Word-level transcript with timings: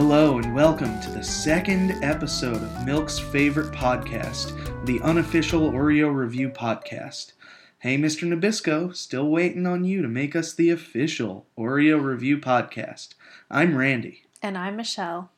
Hello, 0.00 0.38
and 0.38 0.54
welcome 0.54 1.00
to 1.00 1.10
the 1.10 1.24
second 1.24 1.90
episode 2.04 2.62
of 2.62 2.86
Milk's 2.86 3.18
favorite 3.18 3.72
podcast, 3.72 4.54
the 4.86 5.00
unofficial 5.00 5.72
Oreo 5.72 6.14
review 6.14 6.50
podcast. 6.50 7.32
Hey, 7.80 7.98
Mr. 7.98 8.22
Nabisco, 8.28 8.94
still 8.94 9.28
waiting 9.28 9.66
on 9.66 9.82
you 9.82 10.00
to 10.00 10.06
make 10.06 10.36
us 10.36 10.54
the 10.54 10.70
official 10.70 11.46
Oreo 11.58 12.00
review 12.00 12.38
podcast. 12.38 13.14
I'm 13.50 13.76
Randy. 13.76 14.22
And 14.40 14.56
I'm 14.56 14.76
Michelle. 14.76 15.32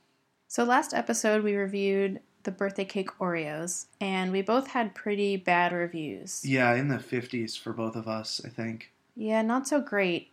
So, 0.47 0.65
last 0.65 0.93
episode 0.93 1.43
we 1.43 1.57
reviewed 1.57 2.21
the 2.43 2.53
birthday 2.53 2.85
cake 2.85 3.19
Oreos, 3.19 3.87
and 3.99 4.31
we 4.31 4.43
both 4.43 4.67
had 4.67 4.95
pretty 4.95 5.39
bad 5.39 5.73
reviews. 5.73 6.45
Yeah, 6.45 6.75
in 6.75 6.89
the 6.89 6.97
50s 6.97 7.59
for 7.59 7.73
both 7.73 7.97
of 7.97 8.07
us, 8.07 8.43
I 8.45 8.51
think. 8.51 8.93
Yeah, 9.17 9.41
not 9.41 9.67
so 9.67 9.81
great. 9.81 10.33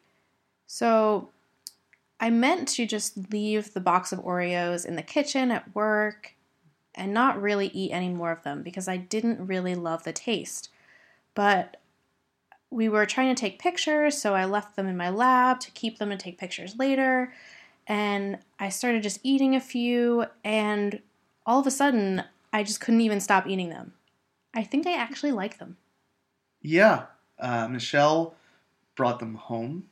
So, 0.65 1.29
I 2.19 2.29
meant 2.29 2.67
to 2.69 2.85
just 2.85 3.31
leave 3.31 3.73
the 3.73 3.79
box 3.79 4.11
of 4.11 4.19
Oreos 4.19 4.85
in 4.85 4.95
the 4.95 5.03
kitchen 5.03 5.51
at 5.51 5.75
work 5.75 6.33
and 6.95 7.13
not 7.13 7.41
really 7.41 7.67
eat 7.67 7.91
any 7.91 8.09
more 8.09 8.31
of 8.31 8.43
them 8.43 8.63
because 8.63 8.87
I 8.87 8.97
didn't 8.97 9.45
really 9.45 9.75
love 9.75 10.03
the 10.03 10.13
taste. 10.13 10.69
But 11.35 11.77
we 12.71 12.89
were 12.89 13.05
trying 13.05 13.33
to 13.33 13.39
take 13.39 13.59
pictures, 13.59 14.19
so 14.19 14.33
I 14.33 14.45
left 14.45 14.75
them 14.75 14.87
in 14.87 14.97
my 14.97 15.09
lab 15.09 15.59
to 15.61 15.71
keep 15.71 15.99
them 15.99 16.11
and 16.11 16.19
take 16.19 16.39
pictures 16.39 16.77
later. 16.77 17.33
And 17.85 18.39
I 18.59 18.69
started 18.69 19.03
just 19.03 19.19
eating 19.23 19.55
a 19.55 19.61
few, 19.61 20.25
and 20.43 20.99
all 21.45 21.59
of 21.59 21.67
a 21.67 21.71
sudden, 21.71 22.23
I 22.51 22.63
just 22.63 22.81
couldn't 22.81 23.01
even 23.01 23.21
stop 23.21 23.47
eating 23.47 23.69
them. 23.69 23.93
I 24.53 24.63
think 24.63 24.87
I 24.87 24.93
actually 24.93 25.31
like 25.31 25.59
them. 25.59 25.77
Yeah, 26.61 27.05
uh, 27.39 27.67
Michelle 27.67 28.35
brought 28.95 29.19
them 29.19 29.35
home 29.35 29.85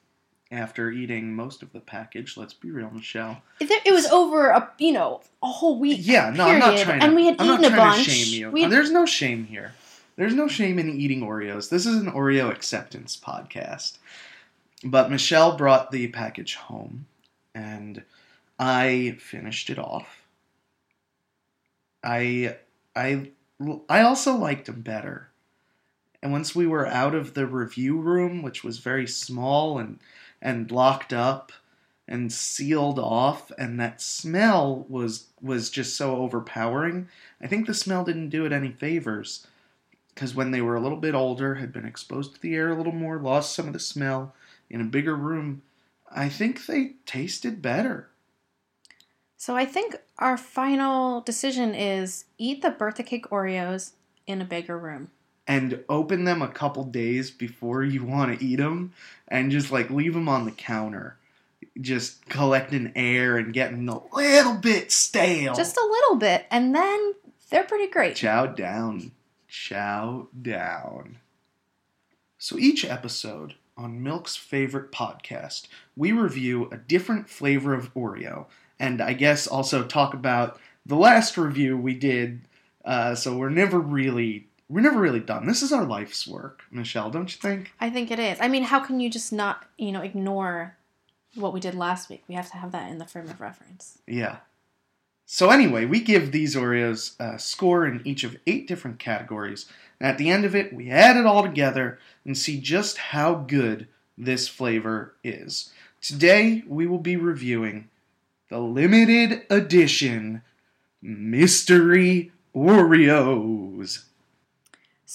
after 0.52 0.91
eating 0.91 1.35
most 1.35 1.63
of 1.63 1.72
the 1.73 1.80
package. 1.80 2.38
Let's 2.38 2.53
be 2.53 2.72
real, 2.72 2.90
Michelle. 2.91 3.41
It, 3.59 3.70
it 3.86 3.91
was 3.94 4.05
over 4.08 4.50
a 4.50 4.72
you 4.78 4.92
know 4.94 5.22
a 5.44 5.47
whole 5.47 5.80
week. 5.80 6.00
Yeah, 6.02 6.30
no, 6.36 6.45
I'm 6.45 6.59
not 6.59 6.78
trying 6.80 7.00
to. 7.00 7.06
And 7.06 7.16
we 7.16 7.25
had 7.25 7.36
I'm 7.39 7.59
eaten 7.59 7.73
a 7.73 7.75
bunch. 7.75 8.06
shame 8.06 8.52
you. 8.53 8.61
Had- 8.64 8.72
There's 8.72 8.92
no 8.92 9.06
shame 9.06 9.45
here. 9.45 9.73
There's 10.17 10.34
no 10.36 10.47
shame 10.47 10.80
in 10.80 10.89
eating 11.00 11.22
Oreos. 11.22 11.69
This 11.69 11.86
is 11.86 11.97
an 12.02 12.11
Oreo 12.11 12.50
acceptance 12.50 13.19
podcast. 13.22 13.97
But 14.84 15.11
Michelle 15.11 15.58
brought 15.58 15.92
the 15.92 16.08
package 16.08 16.56
home, 16.56 17.06
and 17.53 18.03
I 18.59 19.17
finished 19.19 19.69
it 19.69 19.80
off. 19.80 20.22
I 22.03 22.58
I 22.95 23.31
I 23.89 24.02
also 24.02 24.36
liked 24.36 24.67
them 24.67 24.81
better. 24.81 25.30
And 26.22 26.31
once 26.31 26.56
we 26.56 26.66
were 26.66 26.88
out 26.88 27.14
of 27.14 27.34
the 27.36 27.45
review 27.45 28.00
room, 28.00 28.41
which 28.41 28.64
was 28.64 28.80
very 28.80 29.06
small 29.08 29.78
and 29.78 30.00
and 30.41 30.72
locked 30.72 31.14
up 31.14 31.52
and 32.08 32.31
sealed 32.31 33.00
off, 33.00 33.52
and 33.58 33.80
that 33.80 34.02
smell 34.02 34.86
was 34.88 35.28
was 35.41 35.69
just 35.69 35.95
so 35.95 36.17
overpowering. 36.17 37.08
I 37.41 37.47
think 37.47 37.66
the 37.66 37.73
smell 37.73 38.03
didn't 38.03 38.30
do 38.30 38.45
it 38.45 38.52
any 38.52 38.72
favors 38.72 39.47
because 40.13 40.33
when 40.33 40.52
they 40.52 40.61
were 40.61 40.75
a 40.75 40.81
little 40.81 40.97
bit 40.97 41.13
older, 41.13 41.56
had 41.56 41.73
been 41.73 41.86
exposed 41.86 42.36
to 42.36 42.41
the 42.41 42.56
air 42.56 42.69
a 42.69 42.75
little 42.75 42.94
more, 42.94 43.19
lost 43.19 43.53
some 43.53 43.67
of 43.67 43.73
the 43.73 43.80
smell 43.80 44.33
in 44.69 44.81
a 44.81 44.86
bigger 44.86 45.16
room, 45.16 45.61
I 46.09 46.30
think 46.30 46.66
they 46.66 46.94
tasted 47.06 47.61
better. 47.61 48.09
So 49.38 49.56
I 49.56 49.66
think 49.66 49.97
our 50.17 50.38
final 50.38 51.22
decision 51.22 51.75
is 51.75 52.25
eat 52.38 52.61
the 52.61 52.72
birthday 52.72 53.03
cake 53.03 53.30
Oreos 53.30 53.91
in 54.25 54.41
a 54.41 54.45
bigger 54.45 54.78
room. 54.78 55.11
And 55.47 55.83
open 55.89 56.23
them 56.23 56.41
a 56.41 56.47
couple 56.47 56.83
days 56.83 57.31
before 57.31 57.83
you 57.83 58.03
want 58.03 58.38
to 58.38 58.45
eat 58.45 58.57
them 58.57 58.93
and 59.27 59.51
just 59.51 59.71
like 59.71 59.89
leave 59.89 60.13
them 60.13 60.29
on 60.29 60.45
the 60.45 60.51
counter. 60.51 61.17
Just 61.79 62.25
collecting 62.27 62.91
air 62.95 63.38
and 63.38 63.53
getting 63.53 63.88
a 63.89 64.16
little 64.16 64.55
bit 64.55 64.91
stale. 64.91 65.53
Just 65.55 65.77
a 65.77 65.85
little 65.85 66.16
bit, 66.16 66.45
and 66.49 66.73
then 66.73 67.16
they're 67.49 67.63
pretty 67.63 67.88
great. 67.91 68.16
chow 68.16 68.45
down. 68.45 69.11
Chow 69.47 70.28
down. 70.41 71.17
So 72.38 72.57
each 72.57 72.85
episode 72.85 73.55
on 73.78 74.01
milk's 74.01 74.35
favorite 74.35 74.91
podcast 74.91 75.67
we 75.95 76.11
review 76.11 76.69
a 76.72 76.78
different 76.78 77.29
flavor 77.29 77.73
of 77.73 77.94
oreo 77.94 78.45
and 78.79 79.01
i 79.01 79.13
guess 79.13 79.47
also 79.47 79.84
talk 79.84 80.13
about 80.13 80.59
the 80.85 80.95
last 80.95 81.38
review 81.38 81.78
we 81.78 81.94
did 81.94 82.41
uh, 82.85 83.16
so 83.16 83.35
we're 83.35 83.50
never 83.50 83.79
really 83.79 84.47
we're 84.68 84.81
never 84.81 85.00
really 85.00 85.20
done 85.20 85.46
this 85.46 85.62
is 85.62 85.72
our 85.72 85.86
life's 85.86 86.28
work 86.28 86.64
michelle 86.72 87.09
don't 87.09 87.34
you 87.34 87.40
think 87.40 87.72
I 87.80 87.90
think 87.90 88.09
it 88.12 88.20
is. 88.20 88.38
I 88.42 88.48
mean, 88.48 88.64
how 88.64 88.80
can 88.80 89.00
you 89.00 89.09
just 89.09 89.31
not, 89.31 89.66
you 89.78 89.92
know, 89.92 90.02
ignore 90.02 90.76
what 91.36 91.53
we 91.53 91.59
did 91.59 91.76
last 91.76 92.09
week? 92.09 92.24
We 92.28 92.36
have 92.36 92.50
to 92.52 92.58
have 92.58 92.72
that 92.72 92.90
in 92.90 92.98
the 92.98 93.06
frame 93.06 93.30
of 93.30 93.40
reference. 93.40 94.00
Yeah. 94.08 94.38
So 95.26 95.50
anyway, 95.50 95.86
we 95.86 96.00
give 96.00 96.31
these 96.31 96.56
Oreos 96.56 97.16
a 97.20 97.40
score 97.40 97.86
in 97.86 98.02
each 98.06 98.24
of 98.24 98.38
eight 98.46 98.68
different 98.68 99.00
categories, 99.00 99.66
and 100.00 100.09
at 100.09 100.18
the 100.18 100.30
end 100.30 100.46
of 100.46 100.56
it, 100.56 100.74
we 100.74 100.90
add 100.90 101.18
it 101.18 101.26
all 101.26 101.44
together 101.44 102.00
and 102.24 102.38
see 102.38 102.59
just 102.59 102.97
how 102.97 103.36
good 103.36 103.88
this 104.18 104.47
flavor 104.47 105.14
is. 105.24 105.72
Today, 106.02 106.64
we 106.68 106.86
will 106.86 107.00
be 107.00 107.18
reviewing 107.18 107.90
the 108.50 108.59
limited 108.59 109.44
edition 109.50 110.44
mystery 111.02 112.32
Oreos. 112.56 114.03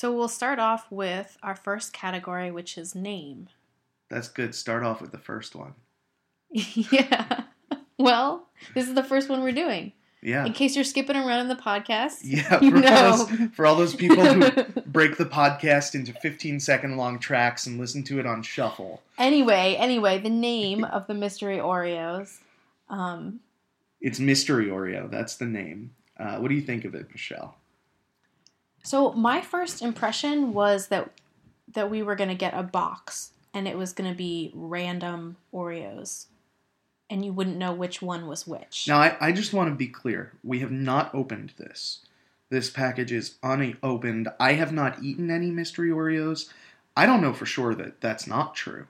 So 0.00 0.11
we'll 0.11 0.28
start 0.28 0.59
off 0.59 0.91
with 0.91 1.37
our 1.43 1.55
first 1.55 1.93
category, 1.93 2.50
which 2.50 2.78
is 2.78 2.94
name. 2.94 3.49
That's 4.09 4.28
good. 4.28 4.55
Start 4.55 4.83
off 4.83 5.03
with 5.03 5.12
the 5.12 5.19
first 5.19 5.55
one. 5.55 5.75
yeah. 6.50 7.43
Well, 7.99 8.49
this 8.75 8.88
is 8.88 8.94
the 8.94 9.05
first 9.05 9.28
one 9.28 9.43
we're 9.43 9.53
doing. 9.53 9.93
Yeah. 10.22 10.47
In 10.47 10.55
case 10.55 10.75
you're 10.75 10.87
skipping 10.87 11.16
around 11.16 11.41
in 11.41 11.49
the 11.49 11.55
podcast. 11.55 12.21
Yeah, 12.22 12.44
for, 12.61 12.65
all 12.65 12.71
know. 12.71 13.25
those, 13.27 13.50
for 13.53 13.66
all 13.66 13.77
those 13.77 13.94
people 13.94 14.25
who 14.25 14.62
break 14.87 15.19
the 15.19 15.27
podcast 15.27 15.94
into 15.94 16.15
15 16.15 16.61
second 16.61 16.97
long 16.97 17.19
tracks 17.19 17.67
and 17.67 17.78
listen 17.78 18.03
to 18.05 18.19
it 18.19 18.25
on 18.25 18.43
shuffle. 18.43 19.03
Anyway, 19.19 19.77
anyway, 19.78 20.17
the 20.17 20.31
name 20.31 20.82
of 20.82 21.09
the 21.09 21.15
mystery 21.15 21.59
Oreos. 21.59 22.38
Um, 22.88 23.41
It's 24.00 24.19
Mystery 24.19 24.69
Oreo. 24.69 25.11
That's 25.11 25.37
the 25.37 25.44
name. 25.44 25.91
Uh, 26.19 26.38
what 26.38 26.49
do 26.49 26.55
you 26.55 26.62
think 26.62 26.87
of 26.87 26.94
it, 26.94 27.11
Michelle? 27.11 27.55
So 28.82 29.12
my 29.12 29.41
first 29.41 29.82
impression 29.82 30.52
was 30.52 30.88
that 30.88 31.10
that 31.72 31.91
we 31.91 32.02
were 32.02 32.16
gonna 32.16 32.34
get 32.34 32.54
a 32.54 32.62
box 32.62 33.32
and 33.54 33.68
it 33.68 33.76
was 33.76 33.92
gonna 33.92 34.14
be 34.14 34.50
random 34.54 35.36
Oreos, 35.52 36.26
and 37.08 37.24
you 37.24 37.32
wouldn't 37.32 37.56
know 37.56 37.72
which 37.72 38.00
one 38.00 38.26
was 38.26 38.46
which. 38.46 38.86
Now, 38.88 38.98
I, 38.98 39.16
I 39.20 39.32
just 39.32 39.52
want 39.52 39.69
to 39.70 39.74
be 39.74 39.88
clear. 39.88 40.32
We 40.44 40.60
have 40.60 40.70
not 40.70 41.14
opened 41.14 41.52
this. 41.58 42.00
This 42.48 42.70
package 42.70 43.12
is 43.12 43.36
unopened. 43.42 44.28
I 44.38 44.54
have 44.54 44.72
not 44.72 45.02
eaten 45.02 45.30
any 45.30 45.50
Mystery 45.50 45.90
Oreos. 45.90 46.48
I 46.96 47.06
don't 47.06 47.20
know 47.20 47.32
for 47.32 47.46
sure 47.46 47.74
that 47.76 48.00
that's 48.00 48.26
not 48.26 48.54
true. 48.54 48.86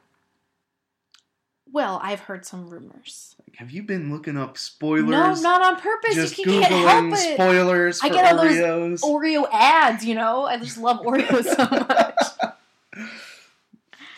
Well, 1.72 2.00
I've 2.03 2.20
heard 2.20 2.44
some 2.44 2.69
rumors. 2.69 3.36
Have 3.56 3.70
you 3.70 3.82
been 3.82 4.10
looking 4.10 4.36
up 4.36 4.58
spoilers? 4.58 5.10
No, 5.10 5.34
not 5.34 5.62
on 5.62 5.81
purpose. 5.81 6.14
Just 6.14 6.38
you 6.38 6.44
can't 6.44 6.72
googling 6.72 6.88
help 6.88 7.12
it. 7.12 7.34
spoilers 7.34 8.00
for 8.00 8.06
I 8.06 8.08
get 8.08 8.32
all 8.32 8.44
those 8.44 9.03
Oreo 9.03 9.48
ads, 9.53 10.04
you 10.04 10.14
know. 10.14 10.44
I 10.44 10.59
just 10.59 10.78
love 10.78 11.00
Oreos 11.00 11.44
so 11.44 11.69
much. 12.94 13.06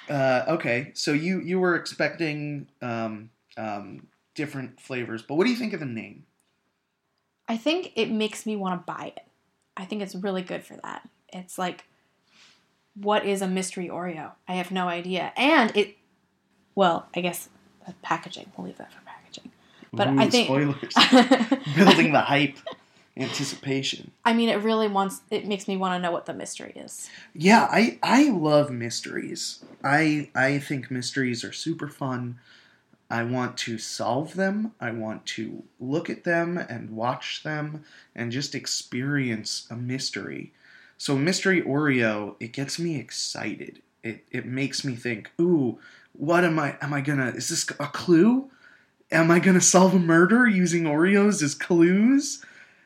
Uh, 0.09 0.45
okay, 0.55 0.93
so 0.95 1.13
you 1.13 1.41
you 1.41 1.59
were 1.59 1.75
expecting 1.75 2.69
um, 2.81 3.31
um, 3.57 4.07
different 4.35 4.81
flavors, 4.81 5.23
but 5.23 5.35
what 5.35 5.45
do 5.45 5.51
you 5.51 5.57
think 5.57 5.73
of 5.73 5.81
the 5.81 5.87
name? 5.87 6.25
I 7.49 7.57
think 7.57 7.93
it 7.97 8.11
makes 8.11 8.47
me 8.47 8.57
want 8.57 8.81
to 8.81 8.93
buy 8.93 9.13
it. 9.17 9.25
I 9.77 9.85
think 9.85 10.03
it's 10.03 10.15
really 10.15 10.43
good 10.43 10.65
for 10.65 10.77
that. 10.83 11.09
It's 11.33 11.59
like, 11.59 11.85
what 12.95 13.25
is 13.27 13.43
a 13.43 13.49
mystery 13.49 13.89
Oreo? 13.89 14.33
I 14.47 14.55
have 14.55 14.71
no 14.71 14.89
idea. 14.89 15.33
And 15.37 15.75
it, 15.77 15.97
well, 16.75 17.07
I 17.15 17.21
guess 17.21 17.49
packaging. 18.03 18.53
We'll 18.57 18.67
leave 18.67 18.79
that 18.79 18.93
for 18.93 19.01
packaging. 19.05 19.51
But 19.93 20.09
Ooh, 20.09 20.19
I 20.19 20.31
think 20.31 20.47
spoilers, 20.47 20.95
building 21.77 22.13
the 22.13 22.21
hype, 22.21 22.57
anticipation. 23.17 24.13
I 24.25 24.33
mean, 24.33 24.49
it 24.49 24.57
really 24.63 24.89
wants. 24.89 25.21
It 25.31 25.47
makes 25.47 25.69
me 25.69 25.77
want 25.77 25.95
to 25.95 25.99
know 25.99 26.13
what 26.13 26.27
the 26.27 26.35
mystery 26.35 26.73
is. 26.75 27.11
Yeah, 27.35 27.69
I 27.71 27.99
I 28.03 28.31
love 28.31 28.71
mysteries. 28.71 29.65
I 29.85 30.31
I 30.35 30.59
think 30.59 30.91
mysteries 30.91 31.45
are 31.45 31.53
super 31.53 31.89
fun. 31.89 32.39
I 33.11 33.25
want 33.25 33.59
to 33.59 33.77
solve 33.77 34.35
them. 34.35 34.73
I 34.81 34.91
want 34.91 35.27
to 35.27 35.65
look 35.79 36.09
at 36.09 36.25
them 36.25 36.57
and 36.57 36.97
watch 36.97 37.43
them 37.43 37.85
and 38.15 38.33
just 38.33 38.55
experience 38.55 39.67
a 39.71 39.77
mystery. 39.77 40.53
So 40.97 41.17
mystery 41.17 41.61
Oreo, 41.61 42.37
it 42.41 42.53
gets 42.53 42.79
me 42.79 42.97
excited. 42.99 43.83
It 44.03 44.25
it 44.31 44.47
makes 44.47 44.85
me 44.85 44.97
think, 44.97 45.31
"Ooh, 45.39 45.79
what 46.13 46.45
am 46.45 46.59
I 46.59 46.77
am 46.81 46.93
I 46.93 47.01
to 47.19 47.37
is 47.37 47.49
this 47.49 47.69
a 47.81 47.87
clue? 47.87 48.51
Am 49.11 49.31
I 49.31 49.39
to 49.55 49.61
solve 49.61 49.95
a 49.95 49.99
murder 49.99 50.47
using 50.47 50.85
Oreos 50.85 51.43
as 51.43 51.55
clues?" 51.55 52.45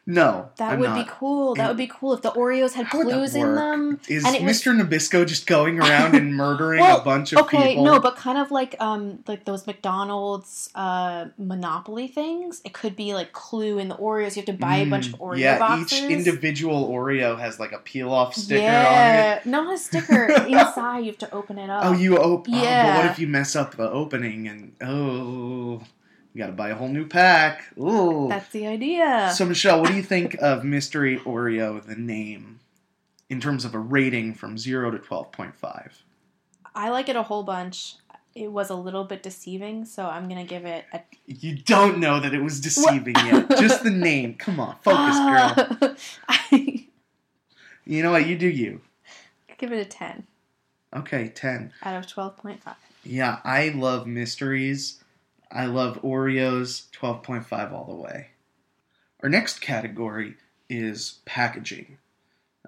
No, 0.09 0.51
That 0.59 0.75
I'm 0.75 0.79
would 0.79 0.91
not. 0.91 1.05
be 1.05 1.11
cool. 1.13 1.55
That 1.57 1.63
And- 1.63 1.69
would 1.71 1.77
be 1.77 1.89
cool 1.93 2.13
if 2.15 2.23
the 2.23 2.31
Oreos 2.31 2.75
had 2.75 2.87
How 2.87 2.99
would 2.99 3.09
that 3.09 3.13
clues 3.15 3.35
in 3.35 3.57
them. 3.57 3.99
Is 4.07 4.25
and 4.25 4.37
it 4.37 4.43
was- 4.43 4.63
Mr. 4.63 4.81
Nabisco 4.81 5.27
just 5.27 5.49
going 5.49 5.81
around 5.81 6.15
and 6.15 6.33
murdering 6.37 6.81
Well, 6.81 6.99
a 7.01 7.05
bunch 7.05 7.33
of 7.33 7.41
okay, 7.41 7.71
people? 7.71 7.85
no, 7.85 7.99
but 7.99 8.15
kind 8.17 8.39
of 8.39 8.53
like 8.53 8.77
um 8.79 9.19
like 9.27 9.45
those 9.47 9.67
McDonald's 9.67 10.71
uh 10.77 11.27
Monopoly 11.39 12.07
things. 12.07 12.61
It 12.65 12.73
could 12.73 12.95
be 12.95 13.15
like 13.15 13.33
Clue 13.33 13.79
in 13.79 13.89
the 13.89 13.97
Oreos. 13.97 14.37
You 14.37 14.43
have 14.43 14.47
to 14.47 14.53
buy 14.53 14.77
a 14.77 14.87
bunch 14.87 15.09
of 15.09 15.15
Mm, 15.15 15.19
Oreo 15.21 15.39
yeah, 15.39 15.59
boxes. 15.59 15.99
each 16.03 16.11
individual 16.11 16.89
Oreo 16.89 17.37
has 17.39 17.59
like 17.59 17.73
a 17.73 17.79
peel 17.79 18.13
off 18.13 18.35
sticker 18.37 18.61
on 18.61 18.65
it. 18.65 18.71
yeah, 18.71 19.41
not 19.45 19.75
a 19.75 19.77
sticker 19.77 20.25
inside. 20.47 21.01
You 21.01 21.07
have 21.07 21.19
to 21.19 21.35
open 21.35 21.59
it 21.59 21.69
up. 21.69 21.85
Oh, 21.85 21.93
you 21.93 22.17
open. 22.19 22.55
Oh, 22.55 22.61
but 22.61 22.97
what 22.97 23.07
if 23.07 23.19
you 23.19 23.27
mess 23.27 23.57
up 23.57 23.75
the 23.77 23.91
opening 23.91 24.47
and 24.47 24.73
oh, 24.81 25.83
you 26.37 26.43
got 26.43 26.49
to 26.49 26.53
buy 26.53 26.69
a 26.69 26.75
whole 26.75 26.89
new 26.89 27.07
pack? 27.07 27.65
Ooh. 27.79 28.27
That's 28.29 28.51
the 28.51 28.67
idea. 28.67 29.33
So 29.35 29.47
Michelle, 29.47 29.81
what 29.81 29.89
do 29.91 29.97
you 29.97 30.03
think 30.03 30.35
of 30.43 30.65
Mystery 30.65 31.19
Oreo, 31.21 31.83
the 31.83 31.97
name, 31.97 32.61
in 33.31 33.41
terms 33.41 33.65
of 33.65 33.75
a 33.75 33.79
rating 33.79 34.35
from 34.35 34.59
zero 34.59 34.91
to 34.91 34.99
twelve 34.99 35.33
point 35.33 35.55
five? 35.57 36.03
I 36.75 36.91
like 36.91 37.09
it 37.09 37.17
a 37.17 37.23
whole 37.23 37.43
bunch. 37.43 37.95
It 38.35 38.53
was 38.53 38.69
a 38.69 38.75
little 38.75 39.05
bit 39.05 39.23
deceiving, 39.23 39.87
so 39.87 40.05
I'm 40.05 40.29
gonna 40.29 40.45
give 40.45 40.67
it 40.67 40.85
a 40.93 41.01
You 41.25 41.57
don't 41.57 41.99
know 42.01 42.21
that 42.21 42.35
it 42.35 42.43
was 42.43 42.61
deceiving 42.61 43.15
yet. 43.25 43.49
Just 43.59 43.83
the 43.83 43.91
name. 43.91 44.35
Come 44.35 44.61
on, 44.61 44.77
focus, 44.83 45.17
girl. 45.81 45.97
I 46.29 46.87
You 47.87 48.03
know 48.03 48.11
what? 48.11 48.27
You 48.27 48.37
do 48.37 48.47
you. 48.47 48.83
give 49.57 49.73
it 49.73 49.79
a 49.81 49.87
ten 49.87 50.27
Okay, 50.95 51.29
ten. 51.35 51.73
out 51.83 51.97
of 51.97 52.07
twelve 52.07 52.37
point 52.37 52.63
five. 52.63 52.75
Yeah, 53.05 53.39
I 53.43 53.71
love 53.71 54.07
mysteries. 54.07 55.03
I 55.51 55.67
love 55.67 56.01
Oreos. 56.03 56.91
Twelve 56.93 57.23
point 57.23 57.47
five 57.47 57.73
all 57.73 57.85
the 57.85 57.95
way. 57.95 58.29
Our 59.23 59.29
next 59.29 59.61
category 59.61 60.37
is 60.69 61.21
packaging, 61.25 61.99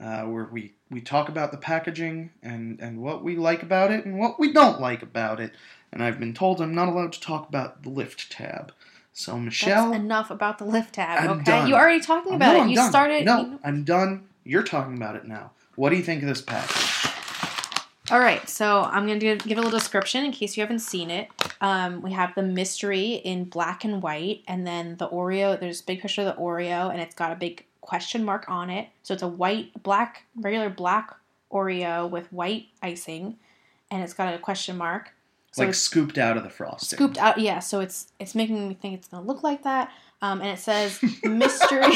uh, 0.01 0.23
where 0.23 0.45
we, 0.45 0.73
we 0.91 1.01
talk 1.01 1.29
about 1.29 1.51
the 1.53 1.59
packaging 1.59 2.31
and, 2.43 2.81
and 2.81 3.03
what 3.03 3.23
we 3.23 3.37
like 3.37 3.63
about 3.63 3.91
it 3.91 4.05
and 4.07 4.19
what 4.19 4.41
we 4.41 4.53
don't 4.53 4.81
like 4.81 5.03
about 5.03 5.41
it. 5.41 5.53
And 5.93 6.03
I've 6.03 6.19
been 6.19 6.35
told 6.35 6.61
I'm 6.61 6.75
not 6.75 6.89
allowed 6.89 7.13
to 7.13 7.21
talk 7.21 7.49
about 7.49 7.83
the 7.83 7.91
lift 7.91 8.31
tab. 8.33 8.73
So 9.13 9.39
Michelle, 9.39 9.91
That's 9.91 10.03
enough 10.03 10.31
about 10.31 10.59
the 10.59 10.65
lift 10.65 10.95
tab. 10.95 11.23
I'm 11.23 11.39
okay, 11.41 11.45
done. 11.45 11.69
you 11.69 11.75
already 11.75 12.01
talking 12.01 12.35
about 12.35 12.53
no, 12.55 12.59
it. 12.61 12.63
I'm 12.63 12.69
you 12.71 12.77
done. 12.77 12.91
started. 12.91 13.25
No, 13.25 13.41
you 13.41 13.47
know- 13.49 13.59
I'm 13.65 13.85
done. 13.85 14.27
You're 14.45 14.63
talking 14.63 14.95
about 14.95 15.17
it 15.17 15.27
now. 15.27 15.51
What 15.75 15.91
do 15.91 15.97
you 15.97 16.03
think 16.03 16.23
of 16.23 16.29
this 16.29 16.41
package? 16.41 17.08
All 18.11 18.21
right, 18.21 18.49
so 18.49 18.85
I'm 18.85 19.07
going 19.07 19.21
to 19.21 19.37
give, 19.37 19.59
a 19.59 19.61
little 19.61 19.79
description 19.79 20.25
in 20.25 20.33
case 20.33 20.57
you 20.57 20.63
haven't 20.63 20.79
seen 20.79 21.11
it. 21.11 21.29
Um, 21.61 22.01
we 22.01 22.13
have 22.13 22.35
the 22.35 22.43
mystery 22.43 23.17
in 23.17 23.45
black 23.45 23.85
and 23.85 24.01
white, 24.03 24.45
and 24.49 24.67
then 24.67 24.97
the 24.97 25.09
Oreo. 25.09 25.61
There's 25.61 25.83
a 25.83 25.85
big 25.85 26.01
picture 26.01 26.23
of 26.23 26.35
the 26.35 26.41
Oreo, 26.41 26.91
and 26.91 27.03
it's 27.03 27.15
got 27.15 27.33
a 27.33 27.37
big 27.37 27.67
question 27.83 28.25
mark 28.25 28.49
on 28.49 28.71
it. 28.71 28.89
So 29.03 29.13
it's 29.13 29.23
a 29.23 29.29
white, 29.29 29.83
black, 29.83 30.25
regular 30.37 30.71
black 30.71 31.15
Oreo 31.53 32.09
with 32.09 32.33
white 32.33 32.69
icing, 32.83 33.37
and 33.91 34.03
it's 34.03 34.15
got 34.15 34.33
a 34.33 34.39
question 34.39 34.79
mark. 34.79 35.13
So 35.53 35.65
like 35.65 35.75
scooped 35.75 36.17
out 36.17 36.39
of 36.39 36.45
the 36.45 36.51
frosting. 36.51 36.97
scooped 36.97 37.19
out. 37.19 37.39
Yeah, 37.39 37.59
so 37.59 37.81
it's 37.81 38.13
it's 38.19 38.35
making 38.35 38.69
me 38.69 38.75
think 38.75 38.95
it's 38.95 39.09
going 39.09 39.23
to 39.23 39.27
look 39.27 39.43
like 39.43 39.65
that. 39.65 39.93
Um, 40.21 40.41
and 40.41 40.51
it 40.51 40.59
says 40.59 41.01
mystery. 41.25 41.93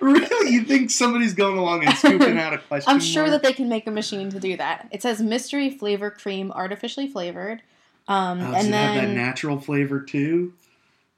really? 0.00 0.50
You 0.52 0.64
think 0.64 0.90
somebody's 0.90 1.34
going 1.34 1.56
along 1.58 1.84
and 1.84 1.94
scooping 1.96 2.38
out 2.38 2.52
a 2.52 2.58
question? 2.58 2.92
I'm 2.92 3.00
sure 3.00 3.22
mark? 3.28 3.32
that 3.32 3.42
they 3.42 3.52
can 3.54 3.68
make 3.68 3.86
a 3.86 3.90
machine 3.90 4.30
to 4.30 4.38
do 4.40 4.56
that. 4.58 4.88
It 4.90 5.02
says 5.02 5.20
mystery 5.22 5.70
flavor 5.70 6.10
cream, 6.10 6.52
artificially 6.52 7.08
flavored. 7.08 7.62
Um, 8.06 8.40
Oh, 8.40 8.52
does 8.52 8.64
and 8.66 8.74
it 8.74 8.76
have 8.76 8.94
that 8.94 9.00
then 9.00 9.14
natural 9.14 9.58
flavor 9.60 10.00
too? 10.00 10.52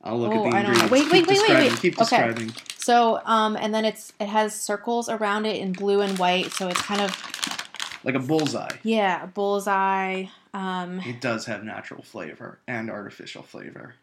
I'll 0.03 0.19
look 0.19 0.33
Oh, 0.33 0.39
at 0.47 0.51
the 0.51 0.57
I 0.57 0.61
ingredients. 0.61 0.91
Wait, 0.93 1.11
wait, 1.11 1.27
wait, 1.27 1.39
wait, 1.49 1.59
wait. 1.73 1.81
Keep 1.81 1.95
Okay. 2.01 2.17
describing. 2.17 2.53
so 2.79 3.21
um, 3.27 3.57
and 3.57 3.75
then 3.75 3.85
it's 3.85 4.13
it 4.21 4.29
has 4.29 4.55
circles 4.59 5.09
around 5.09 5.47
it 5.47 5.57
in 5.57 5.73
blue 5.73 6.01
and 6.01 6.19
white. 6.19 6.53
So 6.53 6.69
it's 6.69 6.81
kind 6.81 7.01
of 7.01 7.11
Like 8.05 8.15
a 8.15 8.19
bullseye. 8.21 8.77
yeah, 8.83 9.27
bullseye. 9.27 10.27
Um, 10.55 11.01
It 11.01 11.21
does 11.21 11.47
have 11.47 11.63
natural 11.65 12.03
flavor 12.03 12.59
and 12.67 12.91
artificial 12.91 13.43
flavor. 13.43 13.95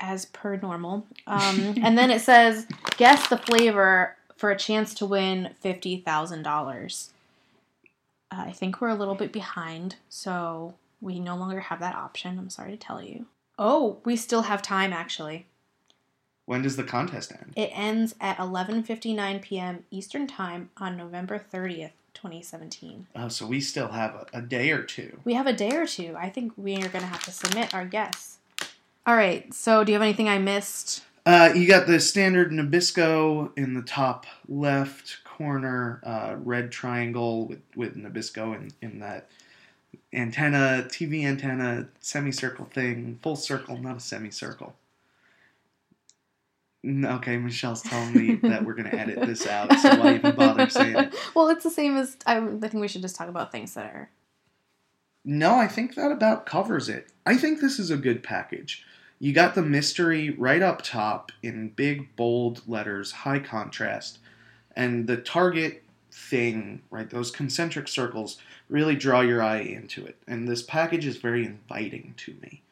As 0.00 0.26
per 0.26 0.56
normal. 0.56 1.06
Um, 1.26 1.74
and 1.82 1.96
then 1.96 2.10
it 2.10 2.20
says 2.20 2.66
guess 2.96 3.28
the 3.28 3.38
flavor 3.38 4.16
for 4.36 4.50
a 4.50 4.56
chance 4.58 4.94
to 4.94 5.06
win 5.06 5.50
fifty 5.60 5.96
thousand 5.98 6.42
dollars. 6.42 7.10
I 8.30 8.50
think 8.52 8.80
we're 8.80 8.88
a 8.88 8.96
little 8.96 9.14
bit 9.14 9.32
behind, 9.32 9.96
so 10.08 10.74
we 11.00 11.20
no 11.20 11.36
longer 11.36 11.60
have 11.60 11.80
that 11.80 11.94
option. 11.94 12.38
I'm 12.38 12.50
sorry 12.50 12.72
to 12.72 12.76
tell 12.76 13.02
you. 13.02 13.26
Oh, 13.58 13.98
we 14.04 14.16
still 14.16 14.42
have 14.42 14.62
time 14.62 14.92
actually. 14.92 15.46
When 16.46 16.62
does 16.62 16.76
the 16.76 16.84
contest 16.84 17.32
end? 17.32 17.52
It 17.56 17.70
ends 17.72 18.14
at 18.20 18.36
11:59 18.36 19.42
p.m. 19.42 19.84
Eastern 19.90 20.26
Time 20.26 20.70
on 20.76 20.96
November 20.96 21.38
30th, 21.38 21.92
2017. 22.12 23.06
Oh, 23.16 23.28
so 23.28 23.46
we 23.46 23.60
still 23.60 23.88
have 23.88 24.14
a, 24.14 24.38
a 24.38 24.42
day 24.42 24.70
or 24.70 24.82
two. 24.82 25.20
We 25.24 25.34
have 25.34 25.46
a 25.46 25.54
day 25.54 25.74
or 25.74 25.86
two. 25.86 26.14
I 26.18 26.28
think 26.28 26.52
we 26.56 26.74
are 26.76 26.88
going 26.88 27.02
to 27.02 27.06
have 27.06 27.24
to 27.24 27.30
submit 27.30 27.72
our 27.72 27.86
guess. 27.86 28.38
All 29.06 29.16
right. 29.16 29.52
So, 29.52 29.84
do 29.84 29.92
you 29.92 29.96
have 29.96 30.02
anything 30.02 30.28
I 30.28 30.38
missed? 30.38 31.02
Uh, 31.26 31.52
you 31.54 31.66
got 31.66 31.86
the 31.86 32.00
standard 32.00 32.50
Nabisco 32.50 33.50
in 33.56 33.74
the 33.74 33.82
top 33.82 34.26
left 34.48 35.24
corner, 35.24 36.00
uh, 36.04 36.36
red 36.38 36.70
triangle 36.70 37.46
with, 37.46 37.62
with 37.74 37.96
Nabisco 37.96 38.54
in, 38.54 38.70
in 38.82 38.98
that 39.00 39.28
antenna, 40.12 40.86
TV 40.88 41.24
antenna, 41.24 41.88
semicircle 42.00 42.66
thing, 42.66 43.18
full 43.22 43.36
circle, 43.36 43.78
not 43.78 43.96
a 43.96 44.00
semicircle. 44.00 44.74
Okay, 46.86 47.38
Michelle's 47.38 47.82
telling 47.82 48.12
me 48.12 48.34
that 48.48 48.64
we're 48.64 48.74
going 48.74 48.90
to 48.90 48.98
edit 48.98 49.20
this 49.26 49.46
out, 49.46 49.72
so 49.80 49.98
why 49.98 50.16
even 50.16 50.34
bother 50.34 50.68
saying 50.68 50.96
it? 50.96 51.14
well, 51.34 51.48
it's 51.48 51.64
the 51.64 51.70
same 51.70 51.96
as 51.96 52.16
I, 52.26 52.36
I 52.36 52.68
think 52.68 52.74
we 52.74 52.88
should 52.88 53.02
just 53.02 53.16
talk 53.16 53.28
about 53.28 53.50
things 53.50 53.72
that 53.74 53.86
are. 53.86 54.10
No, 55.24 55.56
I 55.56 55.68
think 55.68 55.94
that 55.94 56.12
about 56.12 56.44
covers 56.44 56.90
it. 56.90 57.08
I 57.24 57.38
think 57.38 57.60
this 57.60 57.78
is 57.78 57.90
a 57.90 57.96
good 57.96 58.22
package. 58.22 58.84
You 59.18 59.32
got 59.32 59.54
the 59.54 59.62
mystery 59.62 60.30
right 60.30 60.62
up 60.62 60.82
top 60.82 61.32
in 61.42 61.70
big, 61.70 62.14
bold 62.16 62.62
letters, 62.66 63.12
high 63.12 63.38
contrast, 63.38 64.18
and 64.76 65.06
the 65.06 65.16
target 65.16 65.82
thing, 66.10 66.82
right, 66.90 67.08
those 67.08 67.30
concentric 67.30 67.88
circles, 67.88 68.38
really 68.68 68.96
draw 68.96 69.20
your 69.20 69.42
eye 69.42 69.60
into 69.60 70.04
it. 70.04 70.16
And 70.26 70.48
this 70.48 70.62
package 70.62 71.06
is 71.06 71.16
very 71.16 71.44
inviting 71.44 72.14
to 72.18 72.34
me. 72.42 72.62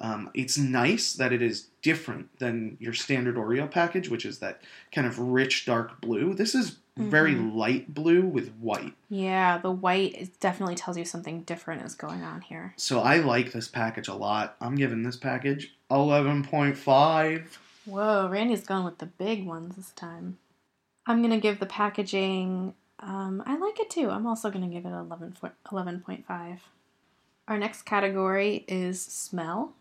Um, 0.00 0.30
it's 0.34 0.58
nice 0.58 1.12
that 1.14 1.32
it 1.32 1.42
is 1.42 1.68
different 1.80 2.38
than 2.38 2.76
your 2.80 2.92
standard 2.92 3.36
Oreo 3.36 3.70
package, 3.70 4.08
which 4.08 4.26
is 4.26 4.38
that 4.38 4.62
kind 4.90 5.06
of 5.06 5.18
rich, 5.18 5.64
dark 5.64 6.00
blue. 6.00 6.34
This 6.34 6.54
is 6.54 6.78
very 6.96 7.34
Mhm. 7.34 7.54
light 7.54 7.94
blue 7.94 8.22
with 8.22 8.52
white. 8.56 8.94
Yeah, 9.08 9.58
the 9.58 9.70
white 9.70 10.30
definitely 10.40 10.74
tells 10.74 10.98
you 10.98 11.04
something 11.04 11.42
different 11.42 11.82
is 11.82 11.94
going 11.94 12.22
on 12.22 12.42
here. 12.42 12.74
So 12.76 13.00
I 13.00 13.16
like 13.16 13.52
this 13.52 13.66
package 13.68 14.08
a 14.08 14.14
lot. 14.14 14.56
I'm 14.60 14.74
giving 14.74 15.02
this 15.02 15.16
package 15.16 15.74
11.5. 15.90 17.58
Whoa, 17.84 18.28
Randy's 18.28 18.64
going 18.66 18.84
with 18.84 18.98
the 18.98 19.06
big 19.06 19.44
ones 19.46 19.76
this 19.76 19.90
time. 19.92 20.38
I'm 21.06 21.20
going 21.20 21.32
to 21.32 21.40
give 21.40 21.58
the 21.58 21.66
packaging. 21.66 22.74
Um, 23.00 23.42
I 23.46 23.56
like 23.56 23.80
it 23.80 23.90
too. 23.90 24.10
I'm 24.10 24.26
also 24.26 24.50
going 24.50 24.68
to 24.68 24.72
give 24.72 24.84
it 24.86 24.90
11, 24.94 25.36
11.5. 25.72 26.58
Our 27.48 27.58
next 27.58 27.82
category 27.82 28.64
is 28.68 29.02
smell. 29.02 29.72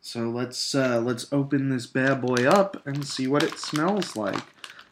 So 0.00 0.30
let's 0.30 0.74
uh, 0.74 0.98
let's 1.00 1.30
open 1.30 1.68
this 1.68 1.86
bad 1.86 2.22
boy 2.22 2.46
up 2.48 2.86
and 2.86 3.06
see 3.06 3.26
what 3.26 3.42
it 3.42 3.58
smells 3.58 4.16
like. 4.16 4.42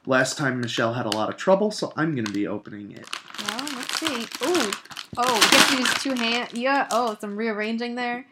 Last 0.08 0.38
time 0.38 0.62
Michelle 0.62 0.94
had 0.94 1.04
a 1.04 1.14
lot 1.14 1.28
of 1.28 1.36
trouble, 1.36 1.70
so 1.70 1.92
I'm 1.94 2.14
going 2.14 2.24
to 2.24 2.32
be 2.32 2.46
opening 2.46 2.92
it. 2.92 3.06
Well, 3.46 3.68
let's 3.76 4.00
see. 4.00 4.22
Ooh. 4.46 4.70
Oh, 5.18 5.34
you 5.34 5.58
have 5.58 5.70
to 5.70 5.76
use 5.76 5.94
two 6.02 6.14
hands. 6.14 6.54
Yeah. 6.54 6.88
Oh, 6.90 7.14
some 7.20 7.36
rearranging 7.36 7.94
there. 7.94 8.24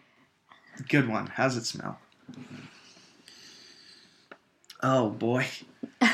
Good 0.88 1.06
one. 1.06 1.26
How's 1.26 1.54
it 1.58 1.66
smell? 1.66 1.98
Oh 4.82 5.10
boy. 5.10 5.46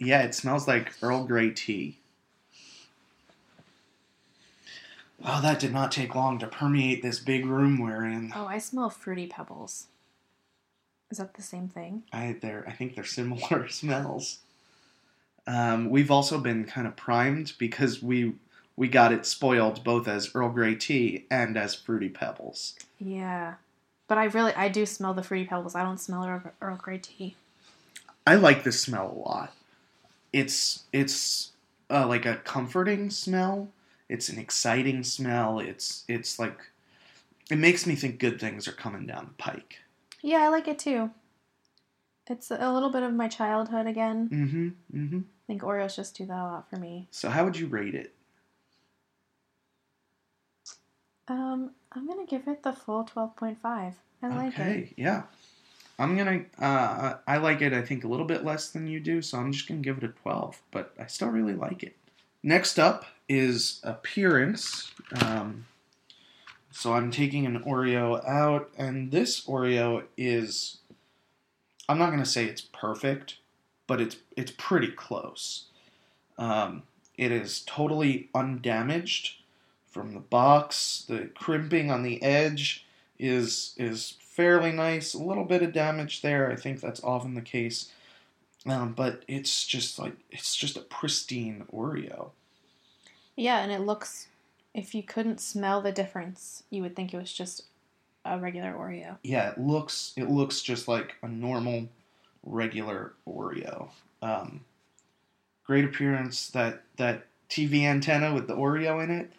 Yeah, 0.00 0.22
it 0.22 0.32
smells 0.32 0.68
like 0.68 0.92
Earl 1.02 1.24
Grey 1.24 1.50
tea. 1.50 1.98
Oh, 5.24 5.40
that 5.42 5.58
did 5.58 5.72
not 5.72 5.90
take 5.90 6.14
long 6.14 6.38
to 6.38 6.46
permeate 6.46 7.02
this 7.02 7.18
big 7.18 7.44
room 7.46 7.80
we're 7.80 8.04
in. 8.04 8.32
Oh, 8.32 8.46
I 8.46 8.58
smell 8.58 8.90
fruity 8.90 9.26
pebbles. 9.26 9.88
Is 11.10 11.18
that 11.18 11.34
the 11.34 11.42
same 11.42 11.68
thing? 11.68 12.04
I 12.12 12.36
they're 12.40 12.64
I 12.68 12.72
think 12.72 12.94
they're 12.94 13.02
similar 13.02 13.68
smells. 13.68 14.38
Um, 15.48 15.88
we've 15.88 16.10
also 16.10 16.38
been 16.38 16.66
kind 16.66 16.86
of 16.86 16.94
primed 16.94 17.54
because 17.58 18.02
we 18.02 18.34
we 18.76 18.86
got 18.86 19.12
it 19.12 19.24
spoiled 19.24 19.82
both 19.82 20.06
as 20.06 20.34
Earl 20.34 20.50
Grey 20.50 20.74
tea 20.74 21.24
and 21.30 21.56
as 21.56 21.74
fruity 21.74 22.10
pebbles. 22.10 22.74
Yeah. 23.00 23.54
But 24.08 24.18
I 24.18 24.24
really, 24.24 24.54
I 24.54 24.68
do 24.68 24.84
smell 24.86 25.14
the 25.14 25.22
fruity 25.22 25.46
pebbles. 25.46 25.74
I 25.74 25.82
don't 25.82 25.98
smell 25.98 26.24
Earl, 26.24 26.52
Earl 26.60 26.76
Grey 26.76 26.98
tea. 26.98 27.34
I 28.26 28.34
like 28.34 28.62
this 28.62 28.80
smell 28.80 29.10
a 29.10 29.18
lot. 29.26 29.54
It's 30.34 30.84
it's 30.92 31.52
uh, 31.88 32.06
like 32.06 32.26
a 32.26 32.36
comforting 32.36 33.08
smell. 33.08 33.68
It's 34.10 34.28
an 34.28 34.38
exciting 34.38 35.02
smell. 35.02 35.60
It's 35.60 36.04
it's 36.08 36.38
like 36.38 36.58
it 37.50 37.56
makes 37.56 37.86
me 37.86 37.94
think 37.94 38.18
good 38.18 38.38
things 38.38 38.68
are 38.68 38.72
coming 38.72 39.06
down 39.06 39.24
the 39.24 39.42
pike. 39.42 39.78
Yeah, 40.20 40.42
I 40.42 40.48
like 40.48 40.68
it 40.68 40.78
too. 40.78 41.10
It's 42.30 42.50
a 42.50 42.72
little 42.72 42.90
bit 42.90 43.02
of 43.02 43.12
my 43.12 43.28
childhood 43.28 43.86
again. 43.86 44.28
Mm-hmm. 44.28 44.98
Mm-hmm. 44.98 45.18
I 45.18 45.46
think 45.46 45.62
Oreos 45.62 45.96
just 45.96 46.16
do 46.16 46.26
that 46.26 46.38
a 46.38 46.44
lot 46.44 46.70
for 46.70 46.76
me. 46.76 47.08
So 47.10 47.30
how 47.30 47.44
would 47.44 47.58
you 47.58 47.66
rate 47.66 47.94
it? 47.94 48.14
Um, 51.28 51.72
I'm 51.92 52.06
gonna 52.06 52.26
give 52.26 52.48
it 52.48 52.62
the 52.62 52.72
full 52.72 53.04
twelve 53.04 53.36
point 53.36 53.60
five. 53.60 53.94
I 54.22 54.28
like 54.28 54.58
it. 54.58 54.60
okay, 54.60 54.94
yeah. 54.96 55.22
I'm 55.98 56.16
gonna. 56.16 56.44
Uh, 56.58 57.14
I 57.26 57.38
like 57.38 57.60
it. 57.60 57.72
I 57.72 57.82
think 57.82 58.04
a 58.04 58.08
little 58.08 58.24
bit 58.26 58.44
less 58.44 58.70
than 58.70 58.86
you 58.86 59.00
do, 59.00 59.20
so 59.20 59.38
I'm 59.38 59.52
just 59.52 59.66
gonna 59.66 59.80
give 59.80 59.98
it 59.98 60.04
a 60.04 60.08
12. 60.08 60.60
But 60.70 60.94
I 60.98 61.06
still 61.06 61.28
really 61.28 61.54
like 61.54 61.82
it. 61.82 61.96
Next 62.42 62.78
up 62.78 63.04
is 63.28 63.80
appearance. 63.82 64.92
Um, 65.22 65.66
so 66.70 66.92
I'm 66.92 67.10
taking 67.10 67.46
an 67.46 67.62
Oreo 67.64 68.26
out, 68.26 68.70
and 68.78 69.10
this 69.10 69.44
Oreo 69.46 70.04
is. 70.16 70.78
I'm 71.88 71.98
not 71.98 72.10
gonna 72.10 72.26
say 72.26 72.44
it's 72.44 72.60
perfect, 72.60 73.38
but 73.86 74.00
it's 74.00 74.16
it's 74.36 74.52
pretty 74.56 74.88
close. 74.88 75.64
Um, 76.36 76.82
it 77.16 77.32
is 77.32 77.62
totally 77.66 78.28
undamaged 78.34 79.42
from 79.86 80.12
the 80.14 80.20
box. 80.20 81.04
The 81.08 81.30
crimping 81.34 81.90
on 81.90 82.02
the 82.02 82.22
edge 82.22 82.86
is 83.18 83.74
is 83.76 84.16
fairly 84.20 84.70
nice. 84.70 85.14
A 85.14 85.22
little 85.22 85.44
bit 85.44 85.62
of 85.62 85.72
damage 85.72 86.22
there. 86.22 86.50
I 86.50 86.56
think 86.56 86.80
that's 86.80 87.02
often 87.02 87.34
the 87.34 87.40
case. 87.40 87.90
Um, 88.66 88.92
but 88.92 89.24
it's 89.26 89.66
just 89.66 89.98
like 89.98 90.14
it's 90.30 90.54
just 90.54 90.76
a 90.76 90.80
pristine 90.80 91.64
Oreo. 91.72 92.30
Yeah, 93.36 93.58
and 93.58 93.72
it 93.72 93.80
looks. 93.80 94.28
If 94.74 94.94
you 94.94 95.02
couldn't 95.02 95.40
smell 95.40 95.80
the 95.80 95.90
difference, 95.90 96.62
you 96.70 96.82
would 96.82 96.94
think 96.94 97.12
it 97.12 97.18
was 97.18 97.32
just 97.32 97.64
a 98.36 98.38
regular 98.38 98.72
Oreo. 98.72 99.16
Yeah, 99.22 99.50
it 99.50 99.58
looks 99.58 100.12
it 100.16 100.28
looks 100.30 100.60
just 100.62 100.88
like 100.88 101.14
a 101.22 101.28
normal, 101.28 101.88
regular 102.44 103.14
Oreo. 103.26 103.88
Um, 104.22 104.64
great 105.64 105.84
appearance. 105.84 106.48
That 106.48 106.82
that 106.96 107.26
TV 107.48 107.82
antenna 107.82 108.34
with 108.34 108.46
the 108.48 108.56
Oreo 108.56 109.02
in 109.02 109.10
it. 109.10 109.32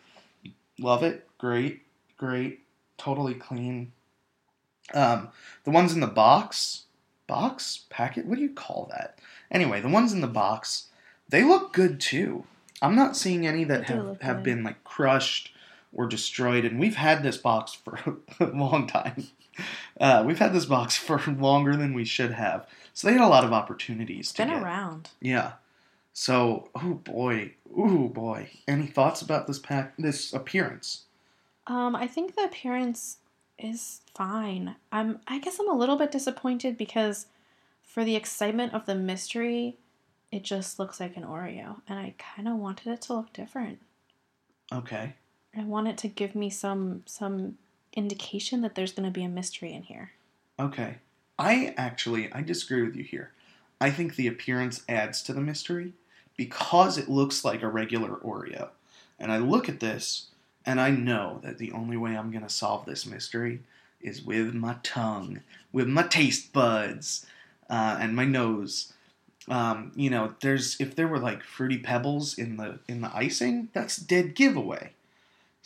Love 0.80 1.04
it. 1.04 1.28
Great, 1.38 1.82
great. 2.18 2.60
Totally 2.98 3.34
clean. 3.34 3.92
Um, 4.94 5.30
the 5.66 5.72
ones 5.72 5.94
in 5.94 6.00
the 6.00 6.08
box, 6.08 6.84
box 7.28 7.84
packet. 7.90 8.26
What 8.26 8.38
do 8.38 8.42
you 8.42 8.54
call 8.54 8.88
that? 8.92 9.20
Anyway, 9.52 9.82
the 9.82 9.90
ones 9.90 10.14
in 10.14 10.22
the 10.22 10.28
box, 10.28 10.88
they 11.28 11.44
look 11.44 11.74
good 11.74 12.00
too. 12.00 12.46
I'm 12.82 12.96
not 12.96 13.18
seeing 13.18 13.46
any 13.46 13.64
that 13.66 13.88
They 13.88 13.94
have 13.94 14.22
have 14.22 14.38
good. 14.38 14.44
been 14.44 14.64
like 14.64 14.84
crushed 14.84 15.54
or 15.92 16.08
destroyed, 16.08 16.66
and 16.66 16.80
we've 16.80 16.96
had 16.96 17.24
this 17.24 17.38
box 17.38 17.74
for 17.74 17.98
a 18.40 18.46
long 18.48 18.88
time. 18.88 19.28
Uh, 20.00 20.24
we've 20.26 20.40
had 20.40 20.54
this 20.54 20.66
box 20.66 20.96
for 20.98 21.20
longer 21.28 21.76
than 21.76 21.94
we 21.94 22.06
should 22.06 22.32
have, 22.32 22.68
so 22.94 23.08
they 23.08 23.14
had 23.14 23.22
a 23.22 23.28
lot 23.28 23.44
of 23.44 23.54
opportunities 23.54 24.28
It's 24.28 24.34
to 24.34 24.44
been 24.44 24.54
get. 24.54 24.64
around. 24.64 25.10
Yeah. 25.22 25.54
So, 26.14 26.70
oh 26.76 26.96
boy, 26.96 27.54
oh 27.76 28.08
boy. 28.10 28.50
Any 28.68 28.88
thoughts 28.88 29.22
about 29.22 29.48
this 29.48 29.60
pack? 29.60 29.94
This 29.98 30.34
appearance? 30.34 31.06
Um, 31.68 31.96
I 31.96 32.08
think 32.08 32.36
the 32.36 32.44
appearance 32.44 33.18
is 33.58 34.02
fine. 34.16 34.76
I'm. 34.92 35.20
I 35.28 35.40
guess 35.40 35.60
I'm 35.60 35.70
a 35.70 35.78
little 35.78 35.98
bit 35.98 36.12
disappointed 36.12 36.78
because, 36.78 37.28
for 37.84 38.04
the 38.04 38.16
excitement 38.16 38.74
of 38.74 38.86
the 38.86 38.96
mystery, 38.96 39.78
it 40.32 40.44
just 40.44 40.78
looks 40.80 41.00
like 41.00 41.16
an 41.16 41.24
Oreo, 41.24 41.82
and 41.88 42.00
I 42.00 42.16
kind 42.18 42.48
of 42.48 42.56
wanted 42.58 42.88
it 42.92 43.02
to 43.04 43.14
look 43.14 43.32
different. 43.34 43.80
Okay. 44.74 45.14
I 45.56 45.64
want 45.64 45.88
it 45.88 45.98
to 46.00 46.08
give 46.08 46.36
me 46.36 46.50
some 46.50 47.04
some 47.06 47.58
indication 47.94 48.62
that 48.62 48.76
there's 48.76 48.94
going 48.94 49.08
to 49.08 49.12
be 49.12 49.24
a 49.24 49.30
mystery 49.30 49.74
in 49.74 49.84
here. 49.84 50.12
Okay. 50.60 50.98
I 51.38 51.74
actually 51.78 52.32
I 52.32 52.42
disagree 52.42 52.84
with 52.84 52.96
you 52.96 53.04
here. 53.04 53.32
I 53.82 53.92
think 53.92 54.16
the 54.16 54.28
appearance 54.28 54.84
adds 54.90 55.22
to 55.24 55.34
the 55.34 55.42
mystery 55.42 55.94
because 56.38 56.98
it 56.98 57.10
looks 57.10 57.44
like 57.44 57.64
a 57.64 57.68
regular 57.68 58.18
Oreo. 58.18 58.70
And 59.18 59.32
I 59.32 59.38
look 59.38 59.68
at 59.70 59.80
this 59.80 60.28
and 60.66 60.80
I 60.80 60.92
know 60.92 61.40
that 61.44 61.58
the 61.58 61.72
only 61.72 61.98
way 61.98 62.16
I'm 62.16 62.32
going 62.32 62.44
to 62.44 62.50
solve 62.50 62.86
this 62.86 63.06
mystery 63.06 63.62
is 64.02 64.22
with 64.22 64.54
my 64.54 64.76
tongue, 64.84 65.42
with 65.72 65.88
my 65.88 66.04
taste 66.04 66.54
buds, 66.54 67.26
uh, 67.70 67.98
and 68.00 68.16
my 68.16 68.26
nose. 68.26 68.94
Um, 69.48 69.92
you 69.96 70.10
know, 70.10 70.36
there's 70.42 70.80
if 70.80 70.96
there 70.96 71.08
were 71.08 71.20
like 71.20 71.44
fruity 71.44 71.80
pebbles 71.80 72.38
in 72.38 72.58
the 72.58 72.80
in 72.88 73.02
the 73.02 73.16
icing, 73.16 73.70
that's 73.74 73.98
dead 73.98 74.36
giveaway. 74.36 74.92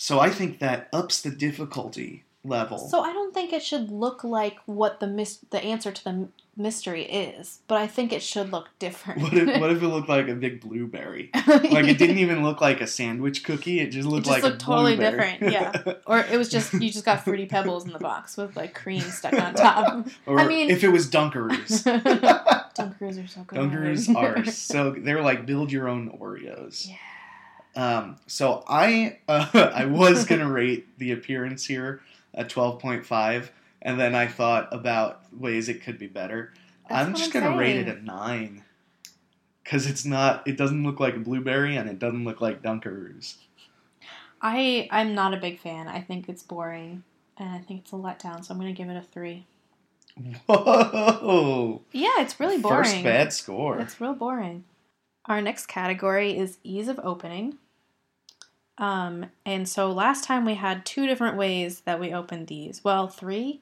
So 0.03 0.19
I 0.19 0.31
think 0.31 0.59
that 0.59 0.89
ups 0.91 1.21
the 1.21 1.29
difficulty 1.29 2.25
level. 2.43 2.77
So 2.77 2.99
I 2.99 3.13
don't 3.13 3.33
think 3.33 3.53
it 3.53 3.63
should 3.63 3.89
look 3.89 4.25
like 4.25 4.57
what 4.65 4.99
the 4.99 5.07
mis- 5.07 5.39
the 5.49 5.63
answer 5.63 5.93
to 5.93 6.03
the 6.03 6.27
mystery 6.57 7.03
is, 7.03 7.59
but 7.69 7.77
I 7.77 7.87
think 7.87 8.11
it 8.11 8.21
should 8.21 8.51
look 8.51 8.67
different. 8.79 9.21
What 9.21 9.33
if, 9.33 9.61
what 9.61 9.71
if 9.71 9.81
it 9.81 9.87
looked 9.87 10.09
like 10.09 10.27
a 10.27 10.35
big 10.35 10.59
blueberry? 10.59 11.29
Like 11.33 11.87
it 11.87 11.97
didn't 11.97 12.17
even 12.25 12.43
look 12.43 12.59
like 12.59 12.81
a 12.81 12.85
sandwich 12.85 13.45
cookie. 13.45 13.79
It 13.79 13.91
just 13.91 14.05
looked 14.05 14.25
just 14.25 14.35
like 14.35 14.43
looked 14.43 14.61
a 14.61 14.65
totally 14.65 14.97
different, 14.97 15.41
yeah. 15.41 15.71
Or 16.05 16.19
it 16.19 16.37
was 16.37 16.49
just 16.49 16.73
you 16.73 16.91
just 16.91 17.05
got 17.05 17.23
fruity 17.23 17.45
pebbles 17.45 17.85
in 17.85 17.93
the 17.93 17.99
box 17.99 18.35
with 18.35 18.57
like 18.57 18.73
cream 18.73 18.99
stuck 18.99 19.31
on 19.35 19.53
top. 19.53 20.05
or 20.25 20.37
I 20.37 20.45
mean- 20.49 20.69
if 20.69 20.83
it 20.83 20.89
was 20.89 21.09
Dunkaroos. 21.09 21.85
Dunkaroos 22.75 23.23
are 23.23 23.27
so 23.29 23.43
good. 23.45 23.57
Dunkaroos 23.57 24.13
are 24.17 24.51
so 24.51 24.91
they're 24.97 25.21
like 25.21 25.45
build 25.45 25.71
your 25.71 25.87
own 25.87 26.09
Oreos. 26.09 26.89
Yeah. 26.89 26.97
Um, 27.75 28.17
so 28.27 28.63
I 28.67 29.19
uh, 29.27 29.47
I 29.73 29.85
was 29.85 30.25
gonna 30.27 30.49
rate 30.49 30.97
the 30.99 31.11
appearance 31.11 31.65
here 31.65 32.01
at 32.33 32.49
twelve 32.49 32.79
point 32.79 33.05
five, 33.05 33.51
and 33.81 33.99
then 33.99 34.15
I 34.15 34.27
thought 34.27 34.69
about 34.71 35.21
ways 35.33 35.69
it 35.69 35.83
could 35.83 35.97
be 35.97 36.07
better. 36.07 36.53
That's 36.89 37.07
I'm 37.07 37.15
just 37.15 37.35
I'm 37.35 37.43
gonna 37.43 37.57
rate 37.57 37.77
it 37.77 37.87
saying. 37.87 37.99
a 37.99 38.01
nine. 38.01 38.63
Cause 39.65 39.87
it's 39.87 40.03
not. 40.03 40.45
It 40.45 40.57
doesn't 40.57 40.83
look 40.83 40.99
like 40.99 41.15
a 41.15 41.19
blueberry, 41.19 41.77
and 41.77 41.89
it 41.89 41.97
doesn't 41.97 42.25
look 42.25 42.41
like 42.41 42.61
Dunkaroos. 42.61 43.37
I 44.41 44.89
I'm 44.91 45.15
not 45.15 45.33
a 45.33 45.37
big 45.37 45.59
fan. 45.59 45.87
I 45.87 46.01
think 46.01 46.27
it's 46.27 46.43
boring, 46.43 47.03
and 47.37 47.49
I 47.49 47.59
think 47.59 47.81
it's 47.81 47.93
a 47.93 47.95
letdown. 47.95 48.43
So 48.43 48.53
I'm 48.53 48.59
gonna 48.59 48.73
give 48.73 48.89
it 48.89 48.97
a 48.97 49.01
three. 49.01 49.45
Whoa! 50.47 51.81
Yeah, 51.93 52.19
it's 52.19 52.39
really 52.39 52.59
boring. 52.59 52.83
First 52.83 53.03
bad 53.03 53.33
score. 53.33 53.79
It's 53.79 54.01
real 54.01 54.13
boring. 54.13 54.65
Our 55.25 55.41
next 55.41 55.67
category 55.67 56.37
is 56.37 56.57
ease 56.63 56.89
of 56.89 56.99
opening. 57.01 57.57
Um, 58.77 59.27
and 59.45 59.67
so 59.67 59.91
last 59.91 60.23
time 60.23 60.45
we 60.45 60.55
had 60.55 60.85
two 60.85 61.05
different 61.05 61.37
ways 61.37 61.81
that 61.81 61.99
we 61.99 62.11
opened 62.11 62.47
these. 62.47 62.83
Well, 62.83 63.07
three. 63.07 63.61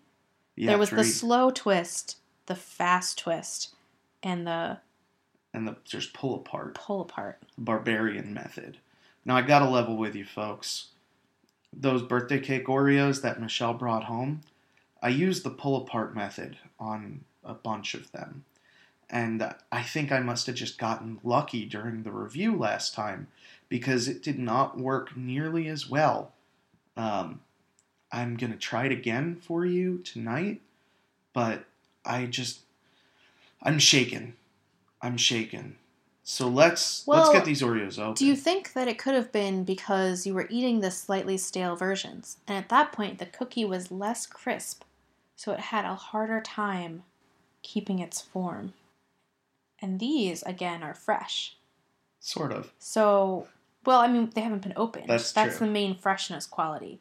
Yeah, 0.56 0.72
there 0.72 0.78
was 0.78 0.90
three. 0.90 1.00
the 1.00 1.04
slow 1.04 1.52
twist, 1.52 2.18
the 2.46 2.56
fast 2.56 3.20
twist, 3.20 3.74
and 4.24 4.48
the 4.48 4.80
and 5.54 5.68
the 5.68 5.76
just 5.84 6.14
pull 6.14 6.36
apart 6.36 6.76
pull 6.76 7.02
apart. 7.02 7.42
barbarian 7.58 8.34
method. 8.34 8.78
Now 9.26 9.36
I 9.36 9.42
gotta 9.42 9.70
level 9.70 9.98
with 9.98 10.16
you 10.16 10.26
folks. 10.26 10.88
Those 11.74 12.02
birthday 12.02 12.40
cake 12.40 12.68
Oreos 12.68 13.22
that 13.22 13.40
Michelle 13.40 13.74
brought 13.74 14.06
home, 14.06 14.42
I 15.02 15.10
used 15.10 15.44
the 15.44 15.50
pull 15.50 15.78
apart 15.78 16.16
method 16.16 16.58
on 16.80 17.24
a 17.44 17.54
bunch 17.54 17.94
of 17.94 18.12
them. 18.12 18.44
And 19.10 19.54
I 19.72 19.84
think 19.84 20.12
I 20.12 20.20
must 20.20 20.48
have 20.48 20.56
just 20.56 20.78
gotten 20.78 21.20
lucky 21.24 21.66
during 21.66 22.04
the 22.04 22.12
review 22.12 22.56
last 22.56 22.94
time 22.94 23.28
because 23.72 24.10
it 24.10 24.22
did 24.22 24.38
not 24.38 24.78
work 24.78 25.16
nearly 25.16 25.70
as 25.70 25.90
well. 25.90 26.34
Um, 26.98 27.40
I'm 28.12 28.36
gonna 28.36 28.58
try 28.58 28.86
it 28.86 28.92
again 28.92 29.38
for 29.42 29.66
you 29.66 30.00
tonight, 30.00 30.60
but 31.32 31.64
I 32.04 32.26
just 32.26 32.60
I'm 33.64 33.80
shaken. 33.80 34.34
I'm 35.02 35.16
shaken. 35.16 35.78
So 36.24 36.50
let's 36.50 37.08
let's 37.08 37.30
get 37.30 37.46
these 37.46 37.62
Oreos 37.62 37.98
open. 37.98 38.16
Do 38.16 38.26
you 38.26 38.36
think 38.36 38.74
that 38.74 38.90
it 38.90 38.98
could 38.98 39.16
have 39.16 39.32
been 39.32 39.64
because 39.64 40.28
you 40.28 40.34
were 40.34 40.48
eating 40.50 40.82
the 40.82 40.92
slightly 40.92 41.38
stale 41.38 41.78
versions, 41.78 42.40
and 42.46 42.58
at 42.58 42.68
that 42.68 42.92
point 42.92 43.20
the 43.20 43.26
cookie 43.26 43.64
was 43.64 43.90
less 43.90 44.26
crisp, 44.26 44.84
so 45.38 45.54
it 45.54 45.62
had 45.62 45.86
a 45.86 45.96
harder 45.96 46.42
time 46.42 47.04
keeping 47.64 48.00
its 48.00 48.20
form? 48.20 48.74
And 49.80 49.98
these, 49.98 50.44
again, 50.44 50.84
are 50.84 50.94
fresh. 50.94 51.56
sort 52.20 52.52
of. 52.52 52.72
So, 52.78 53.48
well, 53.86 54.00
I 54.00 54.08
mean, 54.08 54.30
they 54.34 54.42
haven't 54.42 54.62
been 54.62 54.74
opened. 54.76 55.06
That's 55.08 55.32
That's 55.32 55.58
true. 55.58 55.68
the 55.68 55.74
main 55.74 55.96
freshness 55.96 56.46
quality. 56.46 57.00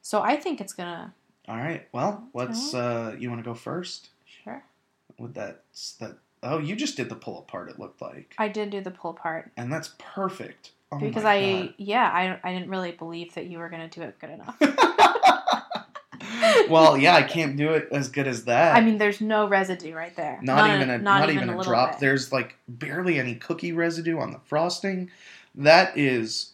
So 0.00 0.20
I 0.22 0.36
think 0.36 0.60
it's 0.60 0.72
gonna. 0.72 1.14
All 1.48 1.56
right. 1.56 1.86
Well, 1.92 2.28
let's. 2.34 2.74
Uh, 2.74 3.14
you 3.18 3.28
want 3.30 3.40
to 3.42 3.48
go 3.48 3.54
first 3.54 4.10
Sure. 4.24 4.64
with 5.18 5.34
that? 5.34 5.62
That. 6.00 6.18
Oh, 6.42 6.58
you 6.58 6.74
just 6.74 6.96
did 6.96 7.08
the 7.08 7.14
pull 7.14 7.38
apart. 7.38 7.70
It 7.70 7.78
looked 7.78 8.02
like, 8.02 8.34
I 8.36 8.48
did 8.48 8.70
do 8.70 8.80
the 8.80 8.90
pull 8.90 9.12
apart. 9.12 9.52
and 9.56 9.72
that's 9.72 9.94
perfect. 9.98 10.72
Oh 10.90 10.98
because 10.98 11.24
I, 11.24 11.72
yeah, 11.78 12.10
I, 12.12 12.48
I 12.48 12.52
didn't 12.52 12.68
really 12.68 12.92
believe 12.92 13.32
that 13.34 13.46
you 13.46 13.58
were 13.58 13.68
gonna 13.68 13.88
do 13.88 14.02
it 14.02 14.18
good 14.18 14.30
enough. 14.30 14.56
Well, 16.68 16.96
yeah, 16.96 17.14
I 17.14 17.22
can't 17.22 17.56
do 17.56 17.70
it 17.70 17.88
as 17.90 18.08
good 18.08 18.26
as 18.26 18.44
that. 18.44 18.74
I 18.76 18.80
mean, 18.80 18.98
there's 18.98 19.20
no 19.20 19.46
residue 19.46 19.94
right 19.94 20.14
there. 20.16 20.38
not, 20.42 20.74
even 20.74 20.90
a 20.90 20.98
not, 20.98 21.30
even, 21.30 21.50
a, 21.50 21.62
drop. 21.62 21.92
bit. 21.92 22.00
There's 22.00 22.32
like 22.32 22.56
barely 22.68 23.18
any 23.18 23.34
cookie 23.34 23.72
residue 23.72 24.18
on 24.18 24.32
the 24.32 24.38
frosting. 24.38 25.10
That 25.54 25.96
is, 25.98 26.52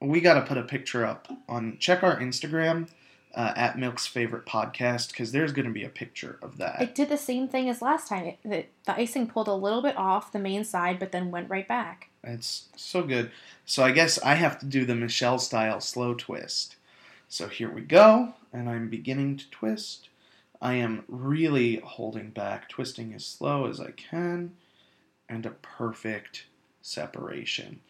we 0.00 0.20
got 0.20 0.34
to 0.34 0.42
put 0.42 0.56
a 0.58 0.62
picture 0.62 1.04
up 1.04 1.28
on. 1.48 1.78
Check 1.78 2.02
our 2.02 2.18
Instagram. 2.18 2.88
uh, 3.34 3.52
at 3.56 3.78
Milk's 3.78 4.06
favorite 4.06 4.44
podcast 4.46 5.10
because 5.10 5.32
there's 5.32 5.52
going 5.52 5.66
to 5.66 5.72
be 5.72 5.84
a 5.84 5.88
picture 5.88 6.38
of 6.42 6.58
that. 6.58 6.82
It 6.82 6.94
did 6.94 7.08
the 7.08 7.16
same 7.16 7.48
thing 7.48 7.68
as 7.68 7.80
last 7.80 8.08
time. 8.08 8.26
It, 8.26 8.38
the, 8.44 8.64
the 8.86 9.00
icing 9.00 9.28
pulled 9.28 9.48
a 9.48 9.54
little 9.54 9.82
bit 9.82 9.96
off 9.96 10.32
the 10.32 10.38
main 10.38 10.64
side, 10.64 10.98
but 10.98 11.12
then 11.12 11.30
went 11.30 11.48
right 11.48 11.66
back. 11.66 12.08
It's 12.24 12.68
so 12.76 13.02
good. 13.02 13.30
So 13.64 13.84
I 13.84 13.92
guess 13.92 14.18
I 14.22 14.34
have 14.34 14.58
to 14.60 14.66
do 14.66 14.84
the 14.84 14.96
Michelle 14.96 15.38
style 15.38 15.80
slow 15.80 16.14
twist. 16.14 16.76
So 17.28 17.46
here 17.46 17.70
we 17.70 17.82
go, 17.82 18.34
and 18.52 18.68
I'm 18.68 18.90
beginning 18.90 19.36
to 19.36 19.50
twist. 19.50 20.08
I 20.60 20.74
am 20.74 21.04
really 21.06 21.76
holding 21.76 22.30
back, 22.30 22.68
twisting 22.68 23.14
as 23.14 23.24
slow 23.24 23.66
as 23.66 23.80
I 23.80 23.92
can, 23.92 24.56
and 25.28 25.46
a 25.46 25.50
perfect 25.50 26.46
separation. 26.82 27.80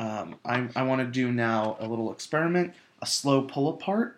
Um, 0.00 0.36
I, 0.46 0.66
I 0.74 0.82
want 0.84 1.02
to 1.02 1.06
do 1.06 1.30
now 1.30 1.76
a 1.78 1.86
little 1.86 2.10
experiment, 2.10 2.72
a 3.02 3.06
slow 3.06 3.42
pull 3.42 3.68
apart. 3.68 4.16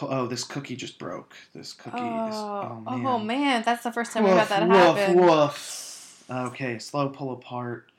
Oh, 0.00 0.26
this 0.26 0.44
cookie 0.44 0.76
just 0.76 0.98
broke. 0.98 1.34
This 1.54 1.74
cookie 1.74 1.98
is. 1.98 2.02
Oh, 2.34 2.82
Oh, 2.86 2.96
man. 2.96 3.06
oh 3.06 3.18
man, 3.18 3.62
that's 3.62 3.82
the 3.84 3.92
first 3.92 4.12
time 4.12 4.22
Woof, 4.24 4.38
had 4.38 4.48
that 4.48 4.66
woof, 4.68 4.96
happen. 4.96 5.16
woof. 5.20 6.24
Okay, 6.30 6.78
slow 6.78 7.10
pull 7.10 7.32
apart. 7.32 7.90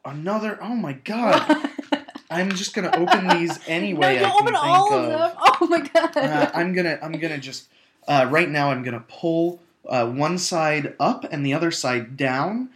Another. 0.05 0.59
Oh 0.63 0.75
my 0.77 0.93
god! 0.95 1.69
I'm 2.31 2.51
just 2.53 2.75
gonna 2.75 2.93
open 2.97 3.27
these 3.29 3.59
anyway. 3.67 4.17
no, 4.21 4.27
you 4.29 4.33
open 4.41 4.55
all 4.55 4.95
of. 4.95 5.05
of 5.05 5.11
them. 5.11 5.33
Oh 5.61 5.67
my 5.69 5.81
god. 5.81 6.17
Uh, 6.17 6.51
I'm 6.55 6.73
gonna. 6.73 6.99
I'm 7.03 7.13
gonna 7.19 7.39
just. 7.39 7.69
Uh, 8.07 8.27
right 8.31 8.49
now, 8.49 8.71
I'm 8.71 8.83
gonna 8.85 9.05
pull 9.09 9.61
uh, 9.89 10.07
one 10.07 10.39
side 10.39 10.95
up 11.01 11.25
and 11.31 11.45
the 11.45 11.53
other 11.53 11.71
side 11.71 12.17
down. 12.17 12.71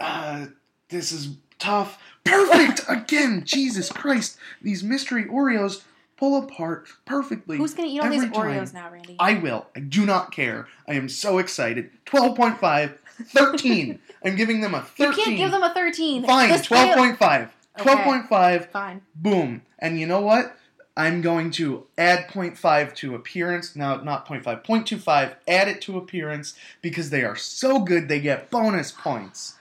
Uh, 0.00 0.46
this 0.88 1.12
is 1.12 1.36
tough. 1.58 2.02
Perfect 2.24 2.82
again. 2.88 3.42
Jesus 3.44 3.90
Christ! 3.92 4.36
These 4.62 4.82
mystery 4.82 5.24
Oreos 5.26 5.82
pull 6.16 6.42
apart 6.42 6.88
perfectly. 7.04 7.56
Who's 7.58 7.74
gonna 7.74 7.88
eat 7.88 8.00
all 8.00 8.10
these 8.10 8.22
time. 8.22 8.32
Oreos 8.32 8.74
now, 8.74 8.90
Randy? 8.90 9.16
I 9.18 9.34
will. 9.34 9.66
I 9.76 9.80
do 9.80 10.04
not 10.06 10.32
care. 10.32 10.66
I 10.88 10.94
am 10.94 11.08
so 11.08 11.38
excited. 11.38 11.90
12.5, 12.06 12.96
13. 13.26 13.98
I'm 14.24 14.36
giving 14.36 14.60
them 14.60 14.74
a 14.74 14.82
13. 14.82 15.06
you 15.18 15.24
can't 15.24 15.36
give 15.36 15.50
them 15.50 15.62
a 15.62 15.72
thirteen. 15.72 16.24
Fine, 16.24 16.50
This 16.50 16.66
fail- 16.66 16.94
12.5. 16.96 17.50
12.5, 17.78 18.70
Fine. 18.70 19.00
boom. 19.14 19.62
And 19.78 19.98
you 19.98 20.06
know 20.06 20.20
what? 20.20 20.56
I'm 20.96 21.22
going 21.22 21.50
to 21.52 21.86
add 21.96 22.28
0.5 22.28 22.94
to 22.96 23.14
appearance. 23.14 23.74
No, 23.74 24.00
not 24.02 24.26
0.5, 24.26 24.62
0.25. 24.64 25.34
Add 25.48 25.68
it 25.68 25.80
to 25.82 25.96
appearance 25.96 26.54
because 26.82 27.08
they 27.08 27.24
are 27.24 27.36
so 27.36 27.78
good 27.78 28.08
they 28.08 28.20
get 28.20 28.50
bonus 28.50 28.92
points. 28.92 29.54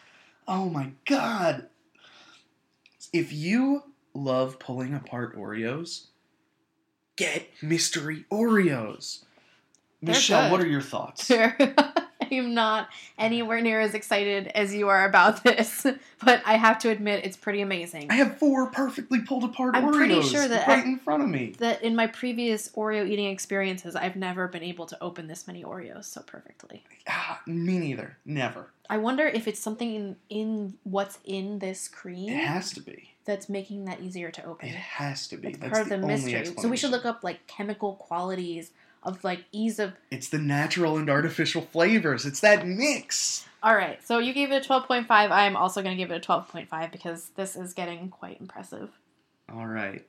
Oh 0.50 0.68
my 0.68 0.92
god. 1.06 1.68
If 3.14 3.32
you 3.32 3.84
love 4.16 4.58
pulling 4.58 4.96
apart 4.96 5.38
Oreos, 5.38 6.08
get 7.16 7.48
mystery 7.62 8.26
Oreos. 8.32 9.24
They're 10.02 10.16
Michelle, 10.16 10.44
good. 10.46 10.52
what 10.52 10.62
are 10.62 10.68
your 10.68 10.82
thoughts? 10.82 11.30
I 12.32 12.36
am 12.36 12.56
not 12.56 12.90
anywhere 13.18 13.62
near 13.62 13.80
as 13.80 13.94
excited 13.94 14.48
as 14.48 14.74
you 14.74 14.88
are 14.88 15.06
about 15.08 15.44
this, 15.44 15.86
but 16.24 16.42
I 16.46 16.56
have 16.58 16.80
to 16.80 16.90
admit 16.90 17.26
it's 17.26 17.38
pretty 17.38 17.62
amazing. 17.62 18.08
I 18.10 18.16
have 18.16 18.38
four 18.40 18.72
perfectly 18.72 19.22
pulled 19.22 19.44
apart 19.44 19.76
I'm 19.76 19.86
Oreos 19.86 19.96
pretty 19.98 20.22
sure 20.24 20.48
that 20.48 20.68
right 20.68 20.84
I- 20.84 20.88
in 20.88 20.98
front 20.98 21.22
of 21.22 21.30
me. 21.30 21.54
that 21.60 21.84
in 21.84 21.96
my 21.96 22.08
previous 22.08 22.70
Oreo 22.70 23.08
eating 23.08 23.28
experiences, 23.28 23.96
I've 23.96 24.16
never 24.16 24.48
been 24.48 24.64
able 24.64 24.88
to 24.88 24.98
open 25.04 25.28
this 25.28 25.46
many 25.46 25.64
Oreos 25.64 26.06
so 26.06 26.22
perfectly. 26.22 26.84
Ah, 27.08 27.40
me 27.46 27.78
neither. 27.78 28.18
Never. 28.26 28.72
I 28.90 28.98
wonder 28.98 29.28
if 29.28 29.48
it's 29.48 29.60
something 29.60 29.94
in, 29.94 30.16
in 30.30 30.74
what's 30.84 31.20
in 31.24 31.60
this 31.60 31.88
cream. 31.88 32.30
It 32.30 32.44
has 32.44 32.74
to 32.74 32.82
be. 32.82 33.12
that's 33.26 33.48
making 33.48 33.86
that 33.86 34.02
easier 34.02 34.32
to 34.32 34.46
open. 34.46 34.68
It 34.70 34.76
has 34.76 35.28
to 35.28 35.38
be. 35.38 35.50
It's 35.50 35.60
That's 35.60 35.72
part 35.72 35.84
of 35.84 35.90
the, 35.90 35.98
the 35.98 36.08
mystery. 36.08 36.46
So 36.58 36.68
we 36.68 36.76
should 36.78 36.92
look 36.92 37.06
up 37.06 37.24
like 37.24 37.46
chemical 37.48 37.94
qualities 37.96 38.72
of 39.04 39.24
like 39.24 39.46
ease 39.52 39.78
of. 39.80 39.94
It's 40.10 40.30
the 40.30 40.40
natural 40.40 40.98
and 40.98 41.10
artificial 41.10 41.62
flavors. 41.62 42.26
It's 42.26 42.40
that 42.40 42.66
mix. 42.66 43.46
All 43.62 43.76
right, 43.76 44.02
so 44.06 44.20
you 44.20 44.34
gave 44.34 44.52
it 44.52 44.64
a 44.64 44.66
twelve 44.66 44.88
point 44.88 45.06
five. 45.08 45.32
I 45.32 45.46
am 45.46 45.56
also 45.56 45.82
going 45.84 45.96
to 45.96 46.02
give 46.02 46.12
it 46.12 46.16
a 46.16 46.20
twelve 46.20 46.48
point 46.48 46.70
five 46.70 46.92
because 46.92 47.30
this 47.36 47.56
is 47.56 47.74
getting 47.74 48.10
quite 48.10 48.40
impressive. 48.42 48.90
All 49.54 49.68
right. 49.68 50.06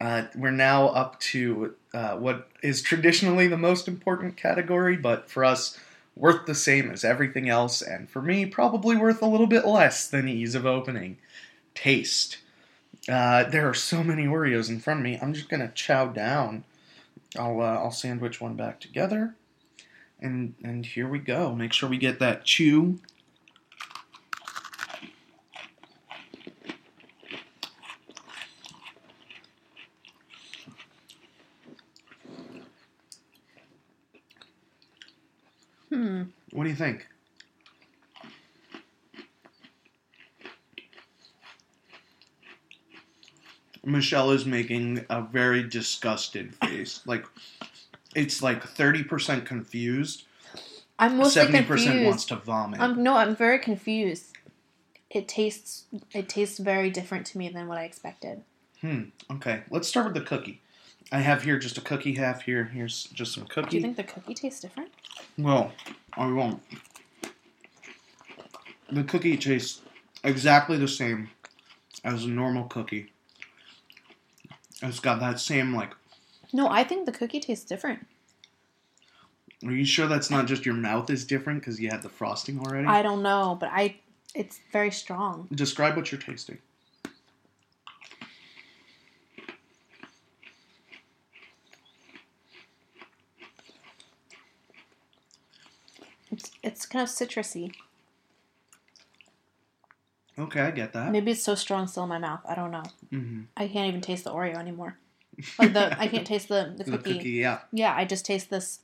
Uh, 0.00 0.26
we're 0.36 0.50
now 0.50 0.88
up 0.88 1.18
to 1.18 1.74
uh, 1.92 2.16
what 2.16 2.48
is 2.62 2.82
traditionally 2.82 3.48
the 3.48 3.56
most 3.56 3.88
important 3.88 4.36
category, 4.36 4.96
but 4.96 5.28
for 5.28 5.44
us, 5.44 5.78
worth 6.18 6.46
the 6.46 6.54
same 6.54 6.90
as 6.90 7.04
everything 7.04 7.48
else, 7.48 7.80
and 7.80 8.10
for 8.10 8.20
me, 8.20 8.44
probably 8.44 8.96
worth 8.96 9.22
a 9.22 9.26
little 9.26 9.46
bit 9.46 9.64
less 9.64 10.06
than 10.06 10.28
ease 10.28 10.54
of 10.54 10.66
opening. 10.66 11.16
Taste. 11.74 12.38
Uh, 13.08 13.44
there 13.44 13.68
are 13.68 13.74
so 13.74 14.02
many 14.02 14.26
Oreos 14.26 14.68
in 14.68 14.80
front 14.80 15.00
of 15.00 15.04
me. 15.04 15.18
I'm 15.22 15.32
just 15.32 15.48
gonna 15.48 15.72
chow 15.74 16.06
down. 16.06 16.64
I'll 17.38 17.60
uh, 17.60 17.76
I'll 17.76 17.90
sandwich 17.90 18.40
one 18.40 18.54
back 18.54 18.80
together, 18.80 19.36
and 20.20 20.54
and 20.62 20.84
here 20.84 21.08
we 21.08 21.18
go. 21.18 21.54
Make 21.54 21.72
sure 21.72 21.88
we 21.88 21.98
get 21.98 22.18
that 22.18 22.44
chew. 22.44 22.98
Hmm. 35.90 36.24
What 36.52 36.57
do 36.68 36.72
you 36.72 36.76
think? 36.76 37.06
Michelle 43.84 44.30
is 44.32 44.44
making 44.44 45.06
a 45.08 45.22
very 45.22 45.62
disgusted 45.62 46.54
face. 46.56 47.00
Like 47.06 47.24
it's 48.14 48.42
like 48.42 48.62
30% 48.62 49.46
confused, 49.46 50.24
I'm 50.98 51.16
mostly 51.16 51.42
70% 51.42 51.66
confused. 51.66 52.04
wants 52.04 52.24
to 52.26 52.36
vomit. 52.36 52.80
Um, 52.80 53.02
no, 53.02 53.14
I'm 53.16 53.34
very 53.34 53.58
confused. 53.58 54.36
It 55.10 55.26
tastes 55.26 55.84
it 56.12 56.28
tastes 56.28 56.58
very 56.58 56.90
different 56.90 57.24
to 57.28 57.38
me 57.38 57.48
than 57.48 57.66
what 57.66 57.78
I 57.78 57.84
expected. 57.84 58.42
hmm. 58.82 59.04
Okay, 59.30 59.62
let's 59.70 59.88
start 59.88 60.04
with 60.04 60.14
the 60.14 60.20
cookie. 60.20 60.60
I 61.10 61.20
have 61.20 61.42
here 61.42 61.58
just 61.58 61.78
a 61.78 61.80
cookie 61.80 62.14
half 62.16 62.42
here. 62.42 62.64
Here's 62.64 63.04
just 63.04 63.32
some 63.32 63.46
cookie. 63.46 63.70
Do 63.70 63.76
you 63.76 63.82
think 63.82 63.96
the 63.96 64.02
cookie 64.02 64.34
tastes 64.34 64.60
different? 64.60 64.90
Well, 65.38 65.72
I 66.18 66.26
won't. 66.32 66.60
The 68.90 69.04
cookie 69.04 69.36
tastes 69.36 69.80
exactly 70.24 70.76
the 70.76 70.88
same 70.88 71.30
as 72.04 72.24
a 72.24 72.28
normal 72.28 72.64
cookie. 72.64 73.12
It's 74.82 75.00
got 75.00 75.20
that 75.20 75.40
same 75.40 75.74
like. 75.74 75.94
No, 76.52 76.68
I 76.68 76.82
think 76.82 77.06
the 77.06 77.12
cookie 77.12 77.40
tastes 77.40 77.64
different. 77.64 78.06
Are 79.64 79.72
you 79.72 79.84
sure 79.84 80.06
that's 80.06 80.30
not 80.30 80.46
just 80.46 80.66
your 80.66 80.74
mouth 80.74 81.10
is 81.10 81.24
different 81.24 81.60
because 81.60 81.80
you 81.80 81.90
had 81.90 82.02
the 82.02 82.08
frosting 82.08 82.58
already? 82.60 82.86
I 82.86 83.02
don't 83.02 83.22
know, 83.22 83.56
but 83.58 83.70
I 83.72 83.96
it's 84.34 84.60
very 84.72 84.90
strong. 84.90 85.48
Describe 85.52 85.96
what 85.96 86.10
you're 86.10 86.20
tasting. 86.20 86.58
It's 96.38 96.50
it's 96.62 96.86
kind 96.86 97.02
of 97.02 97.08
citrusy. 97.08 97.72
Okay, 100.38 100.60
I 100.60 100.70
get 100.70 100.92
that. 100.92 101.10
Maybe 101.10 101.32
it's 101.32 101.42
so 101.42 101.56
strong 101.56 101.88
still 101.88 102.04
in 102.04 102.08
my 102.08 102.18
mouth. 102.18 102.40
I 102.48 102.54
don't 102.54 102.70
know. 102.70 102.84
hmm 103.10 103.42
I 103.56 103.66
can't 103.66 103.88
even 103.88 104.00
taste 104.00 104.22
the 104.22 104.30
Oreo 104.30 104.56
anymore. 104.56 104.96
Like 105.58 105.72
the 105.72 106.00
I 106.00 106.06
can't 106.06 106.26
taste 106.34 106.48
the, 106.48 106.72
the 106.76 106.84
The 106.84 106.90
cookie. 106.92 107.14
cookie, 107.16 107.30
yeah. 107.30 107.58
Yeah, 107.72 107.92
I 107.94 108.04
just 108.04 108.24
taste 108.24 108.50
this 108.50 108.80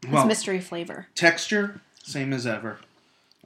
this 0.00 0.12
Well, 0.12 0.26
mystery 0.26 0.60
flavor. 0.60 1.08
texture 1.16 1.80
same 2.04 2.32
as 2.32 2.46
ever. 2.46 2.78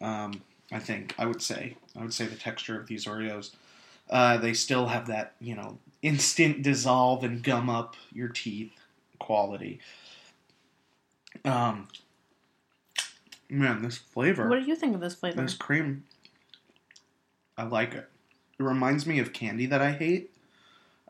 Um, 0.02 0.42
I 0.70 0.78
think 0.78 1.14
I 1.18 1.24
would 1.24 1.40
say 1.40 1.76
I 1.98 2.02
would 2.02 2.12
say 2.12 2.26
the 2.26 2.36
texture 2.36 2.78
of 2.78 2.86
these 2.88 3.06
Oreos. 3.06 3.52
Uh, 4.10 4.36
they 4.36 4.52
still 4.52 4.88
have 4.88 5.06
that 5.06 5.32
you 5.40 5.54
know 5.56 5.78
instant 6.02 6.62
dissolve 6.62 7.24
and 7.24 7.42
gum 7.42 7.70
up 7.70 7.96
your 8.12 8.28
teeth 8.28 8.72
quality. 9.18 9.80
Um, 11.44 11.88
man, 13.48 13.82
this 13.82 13.96
flavor, 13.98 14.48
What 14.48 14.60
do 14.60 14.66
you 14.66 14.76
think 14.76 14.94
of 14.94 15.00
this 15.00 15.14
flavor? 15.14 15.40
this 15.42 15.54
cream, 15.54 16.04
I 17.56 17.64
like 17.64 17.94
it. 17.94 18.08
It 18.58 18.62
reminds 18.62 19.06
me 19.06 19.18
of 19.18 19.32
candy 19.32 19.66
that 19.66 19.82
I 19.82 19.92
hate, 19.92 20.30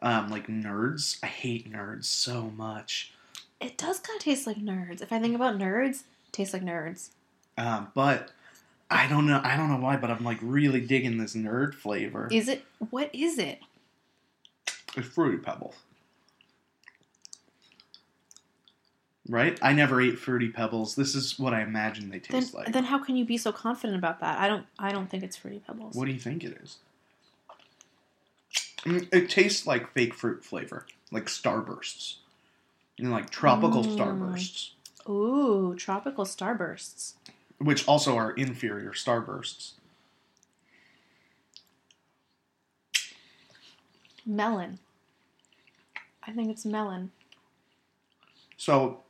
um, 0.03 0.29
like 0.31 0.47
Nerds. 0.49 1.19
I 1.23 1.27
hate 1.27 1.71
Nerds 1.71 2.05
so 2.05 2.51
much. 2.57 3.13
It 3.61 3.79
does 3.79 3.99
kind 4.01 4.17
of 4.19 4.23
taste 4.23 4.47
like 4.47 4.59
nerds. 4.59 5.01
If 5.01 5.13
I 5.13 5.19
think 5.19 5.35
about 5.35 5.57
nerds, 5.57 6.01
it 6.01 6.33
tastes 6.33 6.53
like 6.53 6.63
nerds. 6.63 7.09
Um, 7.57 7.89
but 7.95 8.31
I 8.91 9.09
don't 9.09 9.27
know. 9.27 9.41
I 9.43 9.57
don't 9.57 9.71
know 9.71 9.79
why, 9.79 9.97
but 9.97 10.11
I'm 10.11 10.23
like 10.23 10.39
really 10.43 10.81
digging 10.83 11.17
this 11.17 11.35
nerd 11.35 11.75
flavor. 11.75 12.29
Is 12.31 12.49
it? 12.49 12.65
What 12.91 13.09
is 13.15 13.39
it? 13.39 13.61
It's 14.95 15.09
fruity 15.09 15.39
pebbles, 15.39 15.75
right? 19.29 19.59
I 19.63 19.73
never 19.73 20.01
ate 20.01 20.19
fruity 20.19 20.49
pebbles. 20.49 20.95
This 20.95 21.15
is 21.15 21.39
what 21.39 21.53
I 21.55 21.63
imagine 21.63 22.11
they 22.11 22.19
Then, 22.19 22.43
taste 22.43 22.55
like. 22.55 22.73
then 22.73 22.85
how 22.85 22.99
can 22.99 23.17
you 23.17 23.25
be 23.25 23.37
so 23.37 23.53
confident 23.53 23.99
about 23.99 24.21
that? 24.21 24.39
I 24.39 24.49
don't. 24.49 24.67
I 24.79 24.93
don't 24.93 25.09
think 25.11 25.23
it's 25.23 25.37
fruity 25.37 25.61
pebbles. 25.67 25.95
what 25.95 26.07
do 26.07 26.13
you 26.13 26.19
think 26.21 26.45
it 26.45 26.59
is? 26.63 26.79
Mm, 28.85 29.09
It 29.13 29.29
tastes 29.31 29.67
like 29.67 29.93
fake 29.93 30.15
fruit 30.15 30.45
flavor, 30.45 30.87
like 31.11 31.27
starbursts, 31.27 32.17
and 32.99 33.11
like 33.11 33.31
tropical 33.31 33.83
Mm. 33.83 33.97
starbursts, 33.97 34.71
Ooh, 35.09 35.75
tropical 35.77 36.25
starbursts. 36.25 37.15
which 37.59 37.87
also 37.89 38.17
are 38.17 38.33
inferior 38.33 38.93
starbursts. 38.93 39.73
Melon. 44.25 44.79
I 46.27 46.33
think 46.33 46.51
it's 46.51 46.65
melon. 46.65 47.13
So 48.57 49.05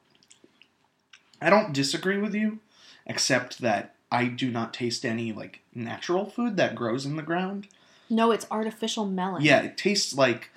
I 1.41 1.51
don't 1.51 1.73
disagree 1.73 2.19
with 2.19 2.35
you, 2.35 2.61
except 3.07 3.61
that 3.61 3.95
I 4.11 4.27
do 4.27 4.51
not 4.51 4.75
taste 4.75 5.05
any 5.05 5.33
like 5.33 5.61
natural 5.75 6.27
food 6.27 6.57
that 6.57 6.75
grows 6.75 7.05
in 7.05 7.17
the 7.17 7.23
ground. 7.23 7.69
No, 8.09 8.31
it's 8.31 8.47
artificial 8.51 9.07
melon. 9.07 9.43
Yeah, 9.43 9.63
it 9.63 9.77
tastes 9.77 10.15
like 10.15 10.51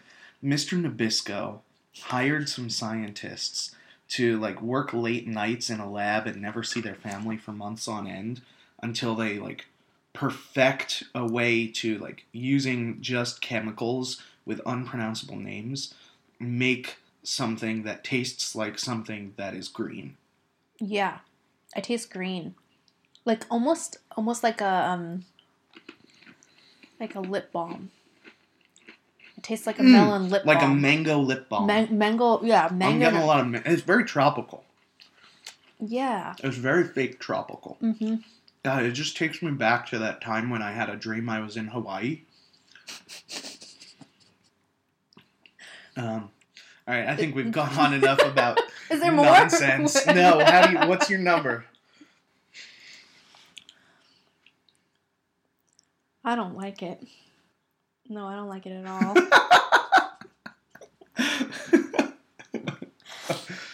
Mr. 0.44 0.78
Nabisco 0.78 1.60
hired 2.02 2.48
some 2.48 2.70
scientists 2.70 3.76
to 4.10 4.40
like 4.40 4.62
work 4.62 4.94
late 4.94 5.28
nights 5.28 5.70
in 5.70 5.80
a 5.80 5.90
lab 5.90 6.26
and 6.28 6.42
never 6.42 6.64
see 6.64 6.82
their 6.82 6.96
family 6.96 7.38
for 7.38 7.52
months 7.52 7.88
on 7.88 8.08
end 8.08 8.42
until 8.82 9.16
they 9.16 9.38
like 9.40 9.66
perfect 10.14 11.04
a 11.14 11.26
way 11.26 11.68
to 11.68 11.98
like 12.00 12.26
using 12.32 13.02
just 13.02 13.42
chemicals 13.42 14.22
with 14.46 14.62
unpronounceable 14.66 15.36
names 15.36 15.94
make 16.40 16.98
something 17.22 17.84
that 17.84 18.04
tastes 18.04 18.56
like 18.56 18.80
something 18.80 19.34
that 19.38 19.54
is 19.54 19.68
green. 19.68 20.16
Yeah. 20.80 21.20
I 21.76 21.82
taste 21.82 22.12
green. 22.12 22.56
Like 23.26 23.46
almost 23.50 23.98
almost 24.18 24.44
like 24.44 24.62
a 24.62 24.68
um 24.90 25.26
like 27.00 27.16
a 27.16 27.20
lip 27.20 27.52
balm. 27.52 27.92
It 29.38 29.44
tastes 29.44 29.68
like 29.68 29.80
a 29.80 29.84
Mm, 29.84 29.92
melon 29.92 30.30
lip 30.30 30.46
Like 30.46 30.62
a 30.62 30.68
mango 30.68 31.20
lip 31.20 31.48
balm. 31.50 31.68
Man- 31.68 31.98
mango, 31.98 32.42
yeah, 32.44 32.70
mango. 32.72 32.86
I'm 32.94 33.00
getting 33.00 33.20
a 33.20 33.26
lot 33.26 33.40
of. 33.46 33.56
It's 33.68 33.82
very 33.84 34.04
tropical. 34.04 34.64
yeah. 35.80 36.34
It's 36.44 36.58
very 36.58 36.86
fake 36.88 37.20
tropical. 37.20 37.78
hmm 37.80 38.16
God, 38.64 38.84
it 38.84 38.92
just 38.92 39.16
takes 39.16 39.42
me 39.42 39.52
back 39.52 39.86
to 39.88 40.00
that 40.00 40.20
time 40.20 40.50
when 40.50 40.62
I 40.62 40.72
had 40.74 40.90
a 40.90 40.98
dream 40.98 41.30
I 41.30 41.40
was 41.40 41.56
in 41.58 41.68
Hawaii. 41.68 42.22
Um, 45.98 46.30
all 46.88 46.94
right, 46.96 47.08
I 47.08 47.16
think 47.18 47.36
we've 47.36 47.52
gone 47.60 47.78
on 47.78 47.94
enough 47.94 48.24
about 48.24 48.58
Is 48.90 49.00
there 49.02 49.12
more? 49.12 49.26
nonsense. 49.26 50.06
no, 50.08 50.44
how 50.44 50.68
do 50.68 50.74
you? 50.74 50.88
What's 50.88 51.10
your 51.10 51.20
number? 51.20 51.66
I 56.24 56.36
don't 56.36 56.56
like 56.56 56.82
it. 56.84 57.02
No, 58.08 58.26
I 58.26 58.36
don't 58.36 58.50
like 58.50 58.66
it 58.66 58.72
at 58.72 58.88
all. 58.88 59.16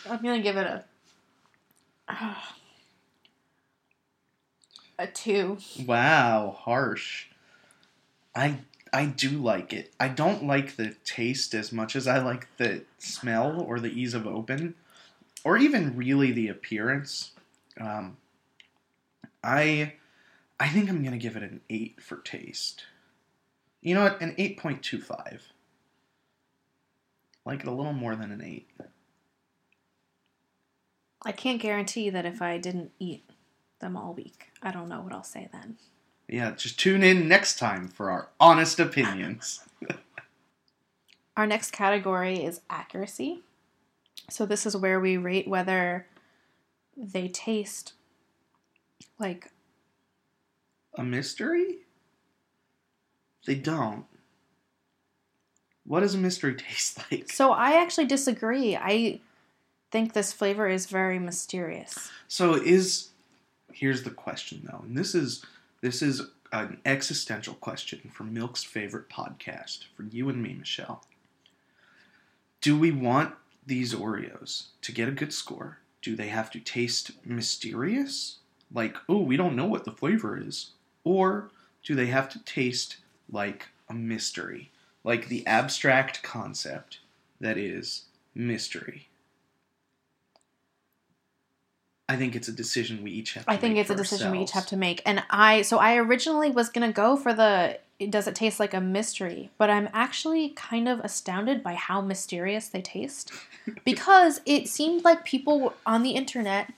I'm 0.09 0.21
gonna 0.21 0.41
give 0.41 0.57
it 0.57 0.67
a 0.67 0.83
a 4.99 5.07
two. 5.07 5.57
wow, 5.85 6.55
harsh. 6.59 7.27
I 8.35 8.59
I 8.93 9.05
do 9.07 9.29
like 9.29 9.73
it. 9.73 9.93
I 9.99 10.07
don't 10.07 10.45
like 10.45 10.75
the 10.75 10.95
taste 11.03 11.53
as 11.53 11.71
much 11.71 11.95
as 11.95 12.07
I 12.07 12.19
like 12.19 12.47
the 12.57 12.83
smell 12.97 13.61
or 13.61 13.79
the 13.79 13.89
ease 13.89 14.13
of 14.13 14.27
open, 14.27 14.75
or 15.45 15.57
even 15.57 15.95
really 15.95 16.33
the 16.33 16.49
appearance. 16.49 17.31
Um, 17.79 18.17
I 19.41 19.93
I 20.59 20.67
think 20.67 20.89
I'm 20.89 21.03
gonna 21.03 21.17
give 21.17 21.37
it 21.37 21.43
an 21.43 21.61
eight 21.69 22.01
for 22.01 22.17
taste. 22.17 22.83
You 23.81 23.95
know 23.95 24.03
what? 24.03 24.19
An 24.19 24.35
eight 24.37 24.57
point 24.57 24.83
two 24.83 24.99
five. 24.99 25.53
Like 27.45 27.61
it 27.61 27.67
a 27.67 27.71
little 27.71 27.93
more 27.93 28.15
than 28.15 28.31
an 28.31 28.41
eight. 28.41 28.67
I 31.23 31.31
can't 31.31 31.61
guarantee 31.61 32.09
that 32.09 32.25
if 32.25 32.41
I 32.41 32.57
didn't 32.57 32.91
eat 32.99 33.23
them 33.79 33.95
all 33.95 34.13
week, 34.13 34.51
I 34.61 34.71
don't 34.71 34.89
know 34.89 35.01
what 35.01 35.13
I'll 35.13 35.23
say 35.23 35.47
then. 35.51 35.77
Yeah, 36.27 36.51
just 36.51 36.79
tune 36.79 37.03
in 37.03 37.27
next 37.27 37.59
time 37.59 37.87
for 37.87 38.09
our 38.09 38.29
honest 38.39 38.79
opinions. 38.79 39.61
Our 41.37 41.45
next 41.45 41.71
category 41.71 42.43
is 42.43 42.61
accuracy. 42.69 43.43
So 44.29 44.45
this 44.45 44.65
is 44.65 44.75
where 44.75 44.99
we 44.99 45.17
rate 45.17 45.47
whether 45.47 46.07
they 46.97 47.27
taste 47.27 47.93
like 49.19 49.51
A 50.95 51.03
mystery? 51.03 51.79
They 53.45 53.55
don't. 53.55 54.05
What 55.85 55.99
does 55.99 56.15
a 56.15 56.17
mystery 56.17 56.55
taste 56.69 56.99
like? 57.11 57.31
So 57.31 57.51
I 57.51 57.81
actually 57.81 58.05
disagree. 58.05 58.75
I 58.75 59.19
think 59.91 60.13
this 60.13 60.33
flavor 60.33 60.67
is 60.67 60.87
very 60.87 61.19
mysterious. 61.19 62.09
So 62.27 62.55
is 62.55 63.09
here's 63.71 64.03
the 64.03 64.09
question 64.09 64.67
though, 64.69 64.81
and 64.83 64.97
this 64.97 65.13
is 65.13 65.45
this 65.81 66.01
is 66.01 66.21
an 66.51 66.79
existential 66.85 67.53
question 67.55 68.09
for 68.13 68.23
Milk's 68.23 68.63
favorite 68.63 69.09
podcast 69.09 69.85
for 69.95 70.03
you 70.03 70.29
and 70.29 70.41
me, 70.41 70.53
Michelle. 70.53 71.03
Do 72.61 72.77
we 72.77 72.91
want 72.91 73.35
these 73.65 73.93
Oreos 73.93 74.67
to 74.81 74.91
get 74.91 75.07
a 75.07 75.11
good 75.11 75.33
score? 75.33 75.79
Do 76.01 76.15
they 76.15 76.27
have 76.27 76.51
to 76.51 76.59
taste 76.59 77.11
mysterious? 77.25 78.37
Like, 78.73 78.97
oh, 79.09 79.19
we 79.19 79.37
don't 79.37 79.55
know 79.55 79.65
what 79.65 79.85
the 79.85 79.91
flavor 79.91 80.37
is. 80.39 80.71
Or 81.03 81.49
do 81.83 81.95
they 81.95 82.07
have 82.07 82.29
to 82.29 82.43
taste 82.43 82.97
like 83.31 83.67
a 83.89 83.93
mystery? 83.93 84.71
Like 85.03 85.27
the 85.27 85.45
abstract 85.47 86.23
concept 86.23 86.99
that 87.39 87.57
is 87.57 88.03
mystery. 88.33 89.07
I 92.07 92.17
think 92.17 92.35
it's 92.35 92.47
a 92.47 92.51
decision 92.51 93.03
we 93.03 93.11
each 93.11 93.33
have 93.33 93.45
to 93.45 93.51
I 93.51 93.57
think 93.57 93.75
make 93.75 93.81
it's 93.81 93.89
a 93.89 93.95
decision 93.95 94.31
we 94.31 94.39
each 94.39 94.51
have 94.51 94.67
to 94.67 94.77
make. 94.77 95.01
And 95.05 95.23
I 95.29 95.63
so 95.63 95.79
I 95.79 95.95
originally 95.97 96.51
was 96.51 96.69
going 96.69 96.87
to 96.87 96.93
go 96.93 97.15
for 97.15 97.33
the 97.33 97.79
does 98.09 98.27
it 98.27 98.35
taste 98.35 98.59
like 98.59 98.73
a 98.73 98.81
mystery, 98.81 99.51
but 99.57 99.69
I'm 99.69 99.89
actually 99.93 100.49
kind 100.49 100.89
of 100.89 100.99
astounded 100.99 101.63
by 101.63 101.75
how 101.75 102.01
mysterious 102.01 102.67
they 102.67 102.81
taste 102.81 103.31
because 103.85 104.41
it 104.45 104.67
seemed 104.67 105.03
like 105.03 105.23
people 105.23 105.73
on 105.85 106.03
the 106.03 106.11
internet 106.11 106.73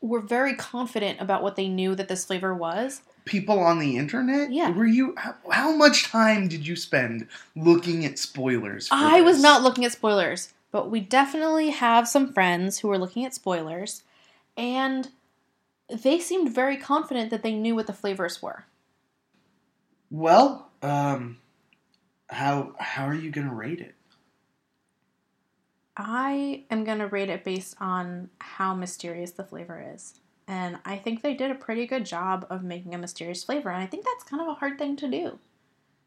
were 0.00 0.20
very 0.20 0.54
confident 0.54 1.20
about 1.20 1.42
what 1.42 1.56
they 1.56 1.68
knew 1.68 1.94
that 1.94 2.08
this 2.08 2.24
flavor 2.24 2.54
was. 2.54 3.02
People 3.24 3.58
on 3.58 3.78
the 3.78 3.96
internet? 3.96 4.52
Yeah. 4.52 4.70
Were 4.70 4.86
you 4.86 5.14
how, 5.16 5.34
how 5.50 5.76
much 5.76 6.04
time 6.04 6.48
did 6.48 6.66
you 6.66 6.76
spend 6.76 7.26
looking 7.54 8.04
at 8.04 8.18
spoilers? 8.18 8.88
for 8.88 8.94
I 8.94 9.20
was 9.20 9.40
not 9.40 9.62
looking 9.62 9.84
at 9.84 9.92
spoilers, 9.92 10.52
but 10.72 10.90
we 10.90 11.00
definitely 11.00 11.70
have 11.70 12.08
some 12.08 12.32
friends 12.32 12.78
who 12.78 12.88
were 12.88 12.98
looking 12.98 13.24
at 13.24 13.34
spoilers, 13.34 14.02
and 14.56 15.08
they 15.90 16.18
seemed 16.18 16.54
very 16.54 16.76
confident 16.76 17.30
that 17.30 17.42
they 17.42 17.54
knew 17.54 17.74
what 17.74 17.86
the 17.86 17.92
flavors 17.92 18.40
were. 18.42 18.64
Well, 20.10 20.70
um 20.82 21.38
how 22.30 22.74
how 22.78 23.06
are 23.06 23.14
you 23.14 23.30
going 23.30 23.48
to 23.48 23.54
rate 23.54 23.80
it? 23.80 23.94
I 25.96 26.64
am 26.70 26.84
going 26.84 26.98
to 26.98 27.08
rate 27.08 27.28
it 27.28 27.42
based 27.42 27.74
on 27.80 28.30
how 28.38 28.74
mysterious 28.74 29.32
the 29.32 29.42
flavor 29.42 29.84
is. 29.94 30.20
And 30.46 30.78
I 30.84 30.96
think 30.96 31.22
they 31.22 31.34
did 31.34 31.50
a 31.50 31.56
pretty 31.56 31.86
good 31.86 32.06
job 32.06 32.46
of 32.48 32.62
making 32.62 32.94
a 32.94 32.98
mysterious 32.98 33.42
flavor. 33.42 33.70
And 33.70 33.82
I 33.82 33.86
think 33.86 34.04
that's 34.04 34.22
kind 34.22 34.40
of 34.40 34.48
a 34.48 34.54
hard 34.54 34.78
thing 34.78 34.96
to 34.96 35.08
do. 35.08 35.38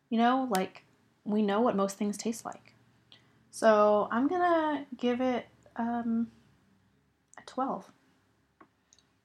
You 0.10 0.18
know, 0.18 0.48
like, 0.50 0.84
we 1.26 1.42
know 1.42 1.60
what 1.60 1.76
most 1.76 1.98
things 1.98 2.18
taste 2.18 2.46
like. 2.46 2.74
So 3.52 4.08
I'm 4.12 4.28
going 4.28 4.42
to 4.42 4.86
give 4.96 5.20
it 5.20 5.46
um, 5.76 6.28
a 7.38 7.42
12. 7.46 7.92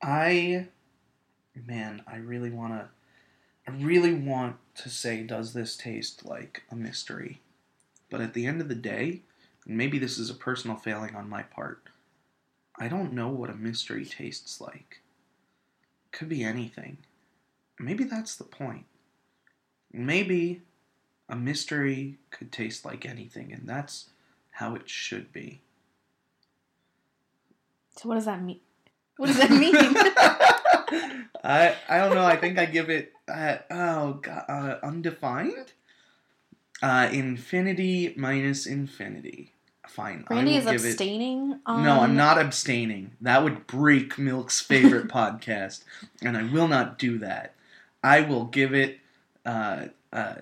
I 0.03 0.67
man, 1.65 2.03
I 2.07 2.17
really 2.17 2.51
want 2.51 2.75
to 2.75 2.89
I 3.67 3.73
really 3.73 4.15
want 4.15 4.57
to 4.77 4.89
say 4.89 5.23
does 5.23 5.53
this 5.53 5.77
taste 5.77 6.25
like 6.25 6.63
a 6.71 6.77
mystery? 6.77 7.41
But 8.11 8.21
at 8.21 8.35
the 8.35 8.47
end 8.47 8.61
of 8.61 8.69
the 8.69 8.75
day, 8.75 9.23
and 9.67 9.77
maybe 9.77 9.99
this 9.99 10.19
is 10.19 10.31
a 10.31 10.35
personal 10.35 10.77
failing 10.77 11.17
on 11.17 11.29
my 11.29 11.43
part, 11.43 11.83
I 12.79 12.89
don't 12.89 13.13
know 13.13 13.29
what 13.29 13.51
a 13.51 13.55
mystery 13.55 14.05
tastes 14.05 14.61
like. 14.61 15.01
Could 16.13 16.29
be 16.29 16.45
anything. 16.45 16.99
Maybe 17.79 18.05
that's 18.05 18.37
the 18.37 18.45
point. 18.45 18.85
Maybe 19.93 20.63
a 21.29 21.37
mystery 21.37 22.19
could 22.31 22.53
taste 22.53 22.85
like 22.85 23.05
anything, 23.05 23.53
and 23.53 23.69
that's 23.69 24.11
how 24.53 24.75
it 24.75 24.89
should 24.89 25.33
be. 25.33 25.61
So 27.97 28.09
what 28.09 28.15
does 28.17 28.27
that 28.27 28.43
mean? 28.43 28.61
What 29.17 29.27
does 29.27 29.39
that 29.39 29.51
mean? 29.51 29.75
I 31.45 31.75
I 31.89 31.99
don't 31.99 32.15
know. 32.15 32.25
I 32.25 32.37
think 32.37 32.59
I 32.59 32.67
give 32.67 32.91
it 32.91 33.13
uh, 33.29 33.57
oh 33.71 34.13
god 34.15 34.45
uh, 34.49 34.79
undefined. 34.83 35.73
Uh, 36.83 37.09
infinity 37.11 38.13
minus 38.17 38.67
infinity. 38.67 39.53
Fine. 39.89 40.27
Randy 40.29 40.57
is 40.57 40.65
give 40.65 40.85
it- 40.85 40.89
abstaining 40.89 41.59
on. 41.65 41.83
No, 41.85 42.01
I'm 42.01 42.17
not 42.17 42.39
abstaining. 42.39 43.13
That 43.21 43.43
would 43.43 43.67
break 43.67 44.19
Milk's 44.19 44.61
favorite 44.61 45.09
podcast, 45.21 45.85
and 46.21 46.37
I 46.37 46.43
will 46.43 46.69
not 46.69 46.99
do 46.99 47.19
that. 47.19 47.55
I 48.03 48.21
will 48.21 48.45
give 48.45 48.75
it 48.75 48.99
uh, 49.47 49.87
uh, 50.13 50.35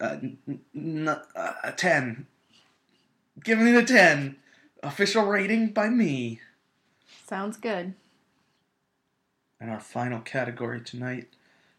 uh, 0.00 0.16
n- 0.74 1.08
uh, 1.08 1.52
a 1.64 1.72
10. 1.72 2.26
Give 3.42 3.58
me 3.58 3.72
the 3.72 3.82
10. 3.84 4.36
Official 4.84 5.24
rating 5.24 5.68
by 5.72 5.88
me. 5.88 6.40
Sounds 7.26 7.56
good. 7.56 7.94
And 9.60 9.70
our 9.70 9.80
final 9.80 10.20
category 10.20 10.80
tonight 10.80 11.28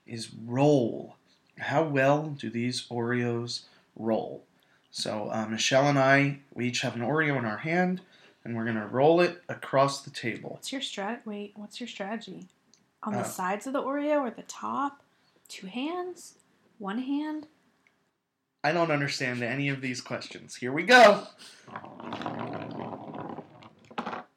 is 0.06 0.30
roll. 0.46 1.16
How 1.60 1.84
well 1.84 2.28
do 2.40 2.50
these 2.50 2.88
Oreos 2.88 3.62
roll? 3.96 4.44
So 4.92 5.30
uh, 5.32 5.46
Michelle 5.48 5.88
and 5.88 5.98
I, 6.00 6.40
we 6.54 6.68
each 6.68 6.82
have 6.82 6.96
an 6.96 7.02
Oreo 7.02 7.38
in 7.38 7.46
our 7.46 7.58
hand, 7.58 8.02
and 8.44 8.56
we're 8.56 8.66
gonna 8.66 8.88
roll 8.88 9.22
it 9.22 9.42
across 9.50 10.02
the 10.04 10.12
table. 10.12 10.52
What's 10.52 10.72
your 10.72 10.82
strat? 10.82 11.20
Wait, 11.26 11.54
what's 11.56 11.80
your 11.80 11.88
strategy? 11.88 12.48
On 13.04 13.14
the 13.14 13.20
Uh, 13.20 13.24
sides 13.24 13.68
of 13.68 13.74
the 13.74 13.82
Oreo 13.82 14.22
or 14.22 14.32
the 14.32 14.44
top? 14.44 15.02
Two 15.48 15.68
hands? 15.68 16.36
One 16.80 17.00
hand? 17.00 17.48
I 18.64 18.72
don't 18.72 18.92
understand 18.92 19.44
any 19.44 19.68
of 19.70 19.82
these 19.82 20.00
questions. 20.00 20.56
Here 20.56 20.72
we 20.72 20.84
go. 20.84 21.28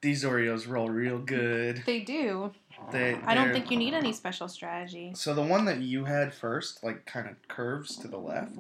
These 0.00 0.24
Oreos 0.24 0.68
roll 0.68 0.88
real 0.88 1.18
good. 1.18 1.83
They 1.87 2.00
do. 2.00 2.52
They, 2.92 3.16
I 3.24 3.34
don't 3.34 3.52
think 3.52 3.70
you 3.70 3.76
need 3.76 3.94
any 3.94 4.12
special 4.12 4.48
strategy. 4.48 5.12
So 5.14 5.34
the 5.34 5.42
one 5.42 5.64
that 5.64 5.80
you 5.80 6.04
had 6.04 6.32
first, 6.32 6.84
like, 6.84 7.04
kind 7.06 7.28
of 7.28 7.36
curves 7.48 7.96
to 7.98 8.08
the 8.08 8.18
left. 8.18 8.52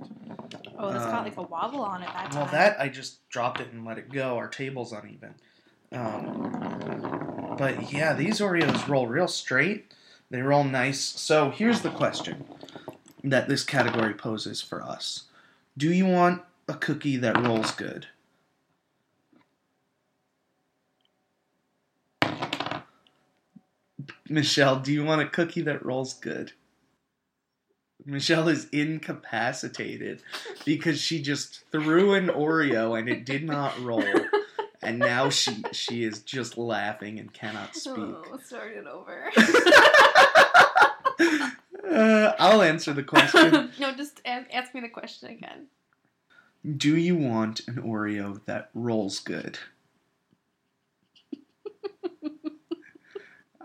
Oh, 0.78 0.92
this 0.92 1.02
Um, 1.02 1.10
got 1.10 1.24
like 1.24 1.36
a 1.36 1.42
wobble 1.42 1.82
on 1.82 2.02
it 2.02 2.06
that 2.06 2.30
time. 2.32 2.40
Well, 2.42 2.50
that 2.52 2.80
I 2.80 2.88
just 2.88 3.28
dropped 3.28 3.60
it 3.60 3.72
and 3.72 3.84
let 3.84 3.98
it 3.98 4.10
go. 4.10 4.36
Our 4.36 4.48
table's 4.48 4.92
uneven. 4.92 5.34
Um, 5.92 7.54
but 7.58 7.92
yeah, 7.92 8.12
these 8.14 8.40
Oreos 8.40 8.88
roll 8.88 9.06
real 9.06 9.28
straight. 9.28 9.92
They 10.30 10.42
roll 10.42 10.64
nice. 10.64 11.00
So 11.00 11.50
here's 11.50 11.82
the 11.82 11.90
question 11.90 12.44
that 13.22 13.48
this 13.48 13.62
category 13.62 14.14
poses 14.14 14.60
for 14.60 14.82
us: 14.82 15.24
Do 15.78 15.92
you 15.92 16.06
want 16.06 16.42
a 16.68 16.74
cookie 16.74 17.16
that 17.18 17.40
rolls 17.40 17.70
good? 17.70 18.08
Michelle, 24.28 24.76
do 24.80 24.92
you 24.92 25.04
want 25.04 25.22
a 25.22 25.28
cookie 25.28 25.62
that 25.62 25.84
rolls 25.84 26.14
good? 26.14 26.52
Michelle 28.04 28.48
is 28.48 28.68
incapacitated 28.70 30.22
because 30.64 31.00
she 31.00 31.20
just 31.20 31.64
threw 31.72 32.14
an 32.14 32.28
Oreo 32.28 32.98
and 32.98 33.08
it 33.08 33.24
did 33.24 33.44
not 33.44 33.78
roll. 33.80 34.04
And 34.82 34.98
now 34.98 35.30
she 35.30 35.64
she 35.72 36.04
is 36.04 36.20
just 36.20 36.56
laughing 36.56 37.18
and 37.18 37.32
cannot 37.32 37.74
speak. 37.74 37.94
Oh, 37.98 38.38
start 38.44 38.76
it 38.76 38.86
over. 38.86 39.30
Uh, 41.88 42.32
I'll 42.38 42.62
answer 42.62 42.92
the 42.92 43.02
question. 43.02 43.72
no, 43.80 43.94
just 43.94 44.20
ask, 44.24 44.46
ask 44.52 44.74
me 44.74 44.80
the 44.80 44.88
question 44.88 45.30
again. 45.30 45.66
Do 46.76 46.96
you 46.96 47.16
want 47.16 47.66
an 47.66 47.76
Oreo 47.76 48.44
that 48.44 48.70
rolls 48.74 49.18
good? 49.18 49.58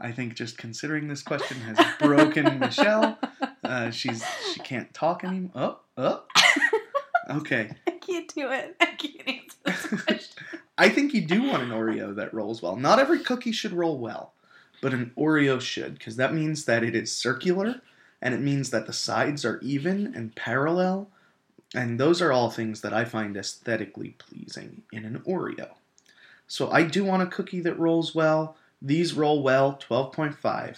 I 0.02 0.12
think 0.12 0.36
just 0.36 0.58
considering 0.58 1.08
this 1.08 1.22
question 1.22 1.58
has 1.62 1.78
broken 2.00 2.60
Michelle. 2.60 3.18
Uh, 3.64 3.92
she's 3.92 4.24
she 4.54 4.60
can't 4.62 4.94
talk 4.94 5.24
anymore. 5.24 5.52
Oh, 5.56 5.80
oh. 5.98 6.24
Okay. 7.30 7.72
I 7.88 7.92
can't 7.92 8.34
do 8.34 8.52
it. 8.52 8.76
I 8.80 8.86
can't 8.86 9.28
answer 9.28 9.58
this 9.64 10.02
question. 10.04 10.44
I 10.78 10.90
think 10.90 11.14
you 11.14 11.22
do 11.22 11.44
want 11.44 11.64
an 11.64 11.70
Oreo 11.70 12.16
that 12.16 12.34
rolls 12.34 12.62
well. 12.62 12.76
Not 12.76 13.00
every 13.00 13.20
cookie 13.20 13.52
should 13.52 13.74
roll 13.74 13.98
well, 13.98 14.34
but 14.82 14.94
an 14.94 15.12
Oreo 15.18 15.62
should, 15.62 15.94
because 15.94 16.16
that 16.16 16.34
means 16.34 16.66
that 16.66 16.84
it 16.84 16.96
is 16.96 17.16
circular, 17.16 17.82
and 18.22 18.34
it 18.34 18.42
means 18.42 18.72
that 18.72 18.88
the 18.88 18.94
sides 18.94 19.46
are 19.46 19.60
even 19.60 20.14
and 20.16 20.36
parallel, 20.36 21.10
and 21.76 22.00
those 22.00 22.22
are 22.22 22.34
all 22.34 22.50
things 22.50 22.82
that 22.82 22.94
I 22.94 23.06
find 23.06 23.38
aesthetically 23.38 24.16
pleasing 24.18 24.82
in 24.92 25.06
an 25.06 25.20
Oreo. 25.20 25.70
So 26.48 26.70
I 26.72 26.84
do 26.84 27.06
want 27.06 27.24
a 27.24 27.28
cookie 27.28 27.62
that 27.62 27.80
rolls 27.80 28.14
well. 28.14 28.58
These 28.82 29.14
roll 29.14 29.44
well, 29.44 29.80
12.5. 29.88 30.78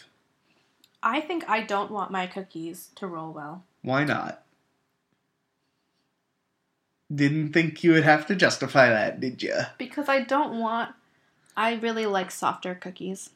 I 1.01 1.21
think 1.21 1.47
I 1.49 1.61
don't 1.61 1.91
want 1.91 2.11
my 2.11 2.27
cookies 2.27 2.89
to 2.95 3.07
roll 3.07 3.31
well. 3.31 3.63
Why 3.81 4.03
not? 4.03 4.43
Didn't 7.13 7.53
think 7.53 7.83
you 7.83 7.91
would 7.93 8.03
have 8.03 8.25
to 8.27 8.35
justify 8.35 8.89
that, 8.89 9.19
did 9.19 9.43
you? 9.43 9.55
Because 9.77 10.09
I 10.09 10.21
don't 10.21 10.59
want. 10.59 10.95
I 11.55 11.75
really 11.75 12.05
like 12.05 12.31
softer 12.31 12.73
cookies. 12.73 13.29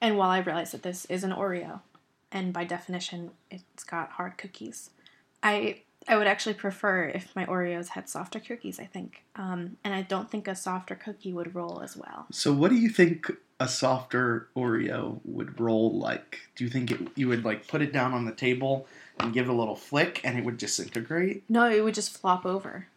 And 0.00 0.16
while 0.16 0.30
I 0.30 0.38
realize 0.38 0.72
that 0.72 0.82
this 0.82 1.04
is 1.06 1.24
an 1.24 1.32
Oreo, 1.32 1.80
and 2.32 2.52
by 2.52 2.64
definition 2.64 3.30
it's 3.50 3.84
got 3.84 4.12
hard 4.12 4.38
cookies, 4.38 4.90
I 5.42 5.82
I 6.06 6.16
would 6.16 6.26
actually 6.26 6.54
prefer 6.54 7.06
if 7.06 7.34
my 7.34 7.46
Oreos 7.46 7.88
had 7.88 8.08
softer 8.08 8.40
cookies. 8.40 8.78
I 8.78 8.84
think, 8.84 9.24
um, 9.36 9.76
and 9.84 9.94
I 9.94 10.02
don't 10.02 10.30
think 10.30 10.48
a 10.48 10.54
softer 10.54 10.94
cookie 10.94 11.32
would 11.32 11.54
roll 11.54 11.80
as 11.82 11.96
well. 11.96 12.26
So, 12.30 12.52
what 12.52 12.70
do 12.70 12.76
you 12.76 12.88
think 12.88 13.30
a 13.60 13.68
softer 13.68 14.48
Oreo 14.56 15.20
would 15.24 15.58
roll 15.60 15.96
like? 15.98 16.40
Do 16.56 16.64
you 16.64 16.70
think 16.70 16.90
it, 16.90 17.00
you 17.14 17.28
would 17.28 17.44
like 17.44 17.66
put 17.66 17.82
it 17.82 17.92
down 17.92 18.12
on 18.12 18.24
the 18.24 18.32
table 18.32 18.86
and 19.20 19.32
give 19.32 19.48
it 19.48 19.50
a 19.50 19.54
little 19.54 19.76
flick 19.76 20.20
and 20.24 20.38
it 20.38 20.44
would 20.44 20.58
disintegrate? 20.58 21.44
No, 21.48 21.68
it 21.70 21.82
would 21.82 21.94
just 21.94 22.16
flop 22.16 22.44
over. 22.44 22.88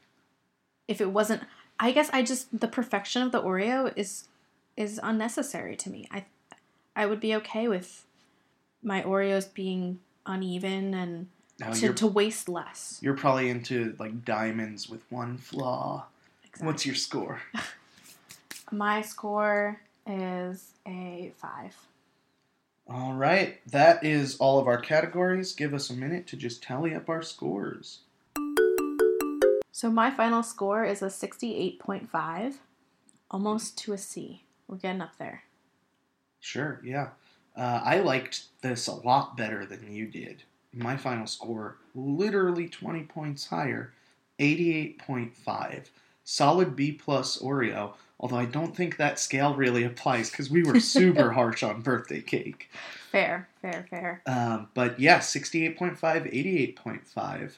If 0.88 1.00
it 1.02 1.12
wasn't, 1.12 1.44
I 1.80 1.92
guess 1.92 2.10
I 2.12 2.24
just 2.24 2.60
the 2.60 2.68
perfection 2.68 3.22
of 3.22 3.32
the 3.32 3.42
Oreo 3.42 3.94
is 3.96 4.28
is 4.76 5.00
unnecessary 5.02 5.76
to 5.78 5.90
me. 5.90 6.08
I 6.12 6.26
I 6.96 7.06
would 7.06 7.20
be 7.20 7.36
okay 7.36 7.68
with 7.68 8.06
my 8.82 9.02
Oreos 9.02 9.54
being 9.54 10.00
uneven 10.26 10.94
and 10.94 11.28
Now 11.60 11.72
to, 11.72 11.94
to 11.94 12.08
waste 12.08 12.48
less. 12.50 13.00
you're 13.02 13.16
probably 13.16 13.50
into 13.50 13.96
like 13.98 14.24
diamonds 14.24 14.88
with 14.90 15.02
one 15.10 15.38
flaw. 15.38 16.06
Exactly. 16.44 16.68
What's 16.68 16.86
your 16.86 16.96
score? 16.96 17.42
my 18.72 19.02
score 19.02 19.82
is 20.06 20.72
a 20.88 21.32
five. 21.38 21.76
All 22.90 23.14
right, 23.14 23.60
that 23.72 24.06
is 24.06 24.38
all 24.38 24.60
of 24.60 24.68
our 24.68 24.80
categories. 24.80 25.54
Give 25.54 25.74
us 25.74 25.90
a 25.90 25.94
minute 25.94 26.28
to 26.28 26.38
just 26.38 26.64
tally 26.64 26.94
up 26.96 27.10
our 27.10 27.22
scores. 27.22 28.00
So 29.72 29.92
my 29.92 30.10
final 30.10 30.42
score 30.42 30.86
is 30.86 31.02
a 31.02 31.10
sixty-eight 31.10 31.80
point 31.80 32.10
five, 32.10 32.60
almost 33.30 33.78
to 33.80 33.94
a 33.94 33.98
C. 33.98 34.44
We're 34.68 34.78
getting 34.78 35.02
up 35.02 35.18
there. 35.18 35.44
Sure, 36.40 36.80
yeah. 36.84 37.10
Uh, 37.56 37.82
I 37.84 38.00
liked 38.00 38.44
this 38.62 38.88
a 38.88 38.94
lot 38.94 39.36
better 39.36 39.66
than 39.66 39.92
you 39.92 40.06
did. 40.06 40.44
My 40.74 40.98
final 40.98 41.28
score, 41.28 41.78
literally 41.96 42.68
20 42.68 43.04
points 43.04 43.48
higher, 43.48 43.94
88.5. 44.40 45.90
Solid 46.24 46.76
B 46.76 46.92
plus 46.92 47.38
Oreo, 47.40 47.94
although 48.20 48.38
I 48.38 48.46
don't 48.46 48.76
think 48.76 48.98
that 48.98 49.18
scale 49.18 49.56
really 49.56 49.84
applies 49.84 50.30
because 50.30 50.50
we 50.50 50.64
were 50.64 50.80
super 50.80 51.32
harsh 51.34 51.64
on 51.64 51.82
birthday 51.82 52.22
cake. 52.22 52.70
Fair, 53.12 53.48
fair, 53.62 53.86
fair. 53.90 54.22
Um, 54.26 54.68
but 54.74 55.00
yeah, 55.00 55.20
68.5, 55.20 55.98
88.5. 56.78 57.58